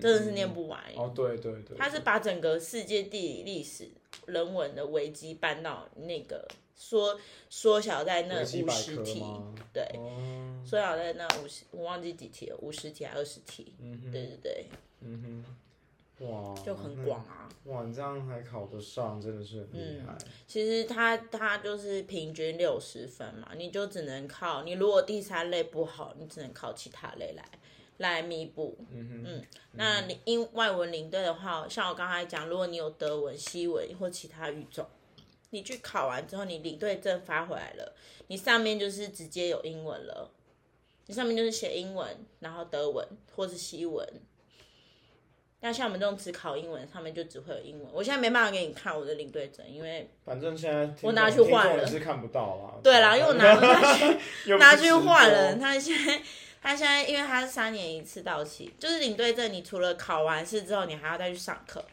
[0.00, 0.80] 真的是念不完。
[0.96, 3.88] 哦，对对对，他是把整个世界地理、历史、
[4.26, 6.48] 人文的危机搬到那个。
[6.82, 7.16] 缩
[7.48, 9.24] 缩小在那五十题，
[9.72, 9.86] 对，
[10.64, 13.72] 缩小在那五十，我忘记几题了，五十题还二十题，
[14.10, 14.66] 对对对，
[15.00, 15.44] 嗯
[16.18, 20.12] 哼，哇，就很广啊，哇，你这样还考得上，真的是很厉害。
[20.12, 20.18] 嗯，
[20.48, 27.44] 其实他他就是平均六十分嘛，你就只能靠你，如果第三类不好，你只能靠其他类来
[27.98, 28.76] 来弥补。
[28.90, 34.84] 嗯哼，嗯，那你因外文领队的话，像我刚才讲，如果你有德文、西文或其他语种。
[35.52, 37.94] 你去考完之后，你领队证发回来了，
[38.28, 40.30] 你上面就是直接有英文了，
[41.06, 42.08] 你上面就是写英文，
[42.40, 44.06] 然后德文或是西文。
[45.60, 47.86] 那像我们这种只考英文，上面就只会有英文。
[47.92, 52.80] 我现在没办法给你看我的领队证，因为反正现在我拿去换了，是看不到啦。
[52.82, 54.18] 对啦，因为我拿拿去
[54.58, 55.54] 拿去换了。
[55.56, 56.22] 他现在
[56.62, 61.84] 他现在因为他是三年一次到期，就是领队证，你除了考完试之后，你还要再去上课。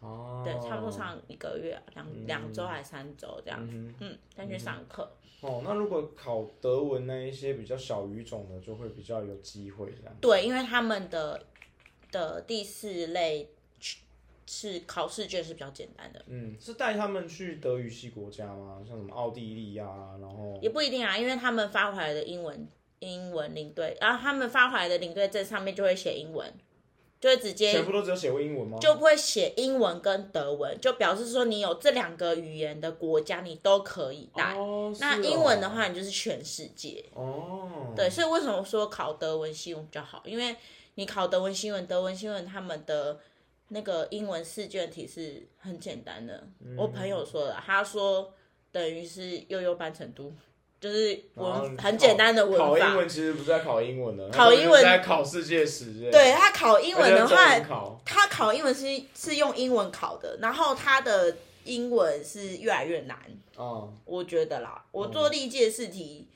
[0.00, 5.10] 哦，对，差不多上一个月，两两周还是三周这样，子，嗯，再去上课。
[5.40, 10.14] 哦，那如果考德文那一些比较小语种的，就会比较有机会这样。
[10.20, 11.42] 对，因为他们的
[12.10, 13.50] 的第四类
[14.46, 16.24] 是考试卷是比较简单的。
[16.26, 18.82] 嗯，是带他们去德语系国家吗？
[18.86, 22.66] 像什么奥地利啊，然后也不一定啊，因为他们发回来的英文
[23.00, 26.52] 英文领队，然后他们发回来的领队证上面就会写英文。
[27.18, 28.78] 就会直接全部都只有写过英文吗？
[28.78, 34.54] 就不会写英文跟德文，就表示说你有这两个语言的国家你都可以带。
[34.54, 37.04] 哦，那英文的话，你就是全世界。
[37.14, 40.22] 哦，对，所以为什么说考德文、西文比较好？
[40.26, 40.54] 因为
[40.96, 43.18] 你考德文、新闻，德文、新闻他们的
[43.68, 46.46] 那个英文试卷题是很简单的。
[46.60, 48.32] 嗯，我朋友说的，他说
[48.70, 50.32] 等于是悠悠班程度。
[50.86, 52.64] 就是文很简单的文法。
[52.64, 56.08] 考英文其实不是在考英文的，考英文在考世界史。
[56.12, 63.18] 对，他考英文的话，他考英文是是用英文考的，然后他的英文是越来越难。
[63.56, 66.28] 哦，我觉得啦，我做历届试题，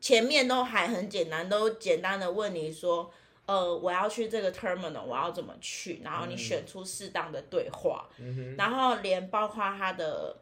[0.00, 3.10] 前面都还很简单，都简单的问你说，
[3.46, 6.02] 呃，我要去这个 terminal，我要怎么去？
[6.04, 8.08] 然后你选出适当的对话，
[8.56, 10.36] 然后连包括他的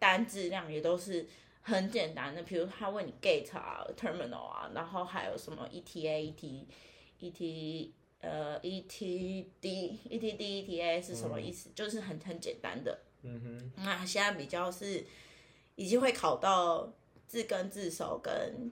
[0.00, 1.24] 单字量也都是。
[1.68, 6.64] 很简单的，比如他问你 gate 啊，terminal 啊，然后还有什么 ETA、ET、
[7.20, 7.90] ET
[8.20, 11.68] 呃 ETD、ETD、ETA 是什么意思？
[11.70, 12.96] 嗯、就是很很简单的。
[13.22, 13.72] 嗯哼。
[13.84, 15.04] 那现在比较是
[15.74, 16.92] 已经会考到
[17.26, 18.70] 字根字首跟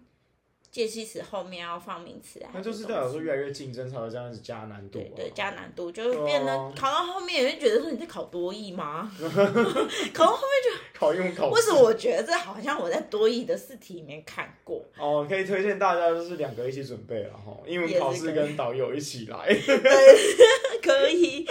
[0.75, 2.51] 介系词后面要放名词啊。
[2.53, 4.99] 那就是代表说越来越竞争，才会这样子加难度。
[4.99, 9.09] 对对，加难度就是变得考到后面，也会觉得说你在考多义吗？
[10.13, 11.49] 考到后面就 考英文考。
[11.51, 14.85] 为什么我觉得这好像我在多义的试题里面看过？
[14.99, 19.47] 哦，可以推荐大家就是两个一起准备了哈，英文考试跟导游一起来。
[19.47, 20.19] 对，
[20.83, 21.47] 可以。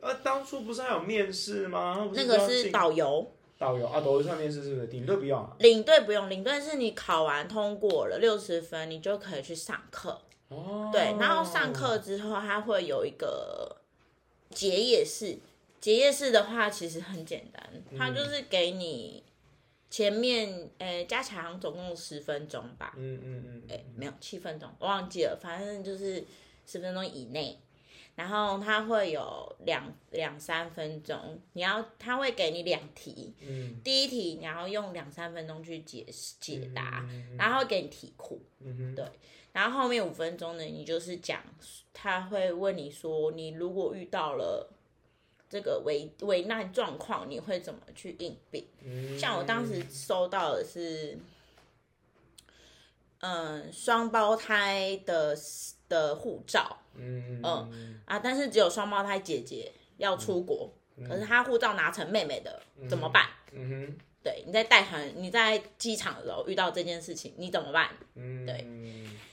[0.00, 2.10] 呃，当初不是还有面试吗？
[2.12, 3.32] 那个是导游。
[3.58, 4.86] 导游啊，导游上面试是不是？
[4.86, 5.56] 领队不用啊？
[5.58, 10.20] 领队不用，领队是你考完通过了六十分，你就可以去上课。
[10.48, 10.88] 哦。
[10.92, 13.76] 对，然后上课之后，他会有一个
[14.50, 15.38] 结业式。
[15.80, 19.22] 结业式的话，其实很简单，他就是给你
[19.90, 22.94] 前面，诶、欸，加起来总共十分钟吧。
[22.96, 23.62] 嗯嗯嗯。
[23.68, 26.24] 诶、欸，没有七分钟，我忘记了，反正就是
[26.66, 27.58] 十分钟以内。
[28.18, 36.04] 然后他会有两两三分钟，你要他会给你两题，嗯，第一题你要用两三分钟去解
[36.40, 38.42] 解答，嗯、然后会给你题库，
[38.96, 39.08] 对，
[39.52, 41.40] 然后后面五分钟呢，你就是讲，
[41.92, 44.68] 他会问你说，你如果遇到了
[45.48, 48.64] 这个危危难状况，你会怎么去应变？
[48.82, 51.16] 嗯、像我当时收到的是，
[53.20, 55.36] 嗯，双胞胎的
[55.88, 56.76] 的护照。
[56.94, 63.28] 嗯嗯啊，但是只有双胞胎姐姐要出国，嗯、可是她护照拿成妹妹的，嗯、怎么办？
[63.52, 67.90] 嗯哼，对，你在带团，你在机场的时候遇到这件事情，你怎么办？
[68.16, 68.66] 嗯，对，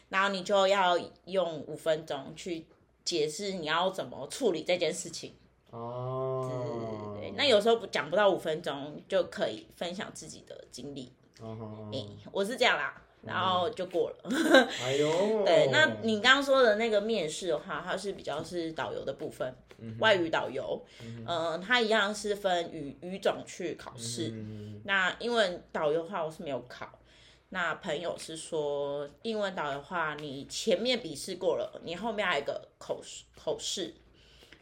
[0.09, 0.95] 然后你就要
[1.25, 2.65] 用五分钟去
[3.03, 5.33] 解释你要怎么处理这件事情。
[5.71, 11.11] 哦，对，那有时候讲不到五分钟就可以分享自己的经历。
[11.41, 13.01] 哦，欸，我是这样啦。
[13.25, 14.29] 然后就过了。
[14.83, 20.81] 哎呦，对，那你刚刚说的那个面试的话，它是比较是导游的部分，嗯、外语导游，
[21.27, 24.29] 嗯它一样是分语语种去考试。
[24.33, 26.99] 嗯、那英文导游的话，我是没有考。
[27.49, 33.93] 那朋友是说，英文导游的话，你前面笔试过了，你后面还有一个口试，口试，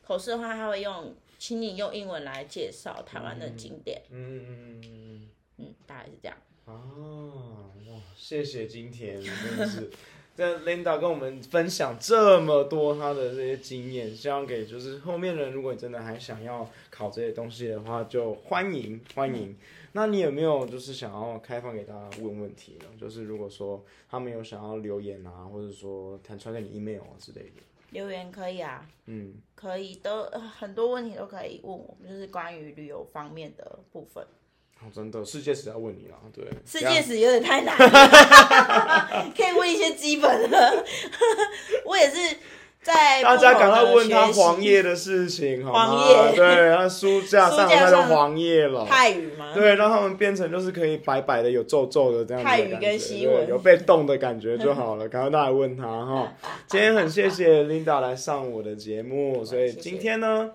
[0.05, 4.01] 口试的话，他会用，请你用英文来介绍台湾的景点。
[4.11, 6.37] 嗯嗯嗯嗯，大概是这样。
[6.65, 7.72] 哦，哇，
[8.15, 9.89] 谢谢今天真的是，
[10.35, 19.51] 这 Linda 跟我们分享这么多她的这些经验，希望给就是后面人，如果你真的还想要考这些东西的话，就欢迎欢迎。
[19.51, 19.57] 嗯、
[19.91, 22.85] 那你有没有就是想要开放给大家问问题呢？
[22.99, 27.61] 就是如果说他们有想要留言啊，或者说传传给你 email 啊之类的，
[27.91, 34.25] 留言可以啊，嗯，可以，都很多问题都可以问我们，就是关于旅游方面的部分。
[34.93, 36.45] 真的，世界史要问你了，对。
[36.65, 40.83] 世界史有点太难了， 可以问一些基本的。
[41.85, 42.37] 我也是
[42.81, 48.85] 在大家赶快问他黄页的事情，黄页对，他书架上那个黄页了。
[48.87, 49.51] 泰语吗？
[49.53, 52.49] 对，让他们变成就是可以白白的、有皱皱的这样子。
[52.49, 55.07] 泰语跟西文有被动的感觉就好了。
[55.09, 56.33] 赶快大家问他哈。
[56.67, 60.51] 今天很谢谢 Linda 来上我的节目，所以今天呢。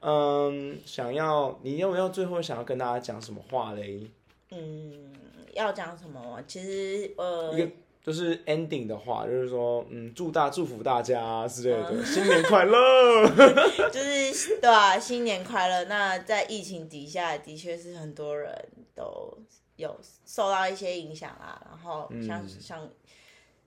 [0.00, 4.08] 嗯，想要你有没有最后想要跟大家讲什么话嘞？
[4.50, 5.12] 嗯，
[5.54, 6.40] 要讲什么？
[6.46, 7.70] 其实呃，一个
[8.02, 13.28] 就是 ending 的话，就是说，嗯，祝大祝福大家之类的，嗯、新年快乐。
[13.90, 15.84] 就是对啊，新年快乐。
[15.84, 18.52] 那在疫情底下，的确是很多人
[18.94, 19.36] 都
[19.76, 21.60] 有受到一些影响啊。
[21.68, 22.88] 然后像、嗯、像，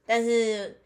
[0.05, 0.80] 但是。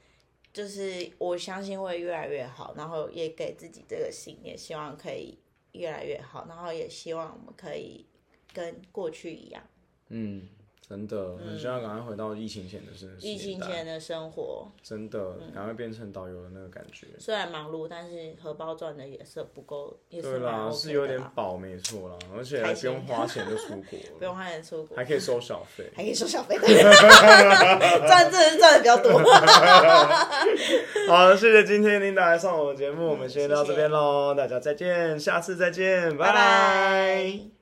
[0.56, 5.38] 就是我相信会越来越好，然后也给自己这个信念，希望可以
[5.74, 8.06] 越来越好，然后也希望我们可以
[8.54, 9.62] 跟过去一样。
[10.08, 10.48] 嗯。
[10.88, 13.16] 真的很希望赶快回到疫情前的生活。
[13.20, 17.08] 疫情前的生活，真的赶快变成导游的那个感觉。
[17.18, 29.18] 虽然忙碌，但是荷包赚的也是不够，也是对啦，是有点饱，没错啦，而且还不用花钱就出国， 不用花钱出国，还可以收小费，还可以收小费， 赚这赚的比较多。
[31.10, 37.55] 好，谢谢今天 Linda 来上我们节目，我们先到这边喽，大家再见，下次再见，拜拜。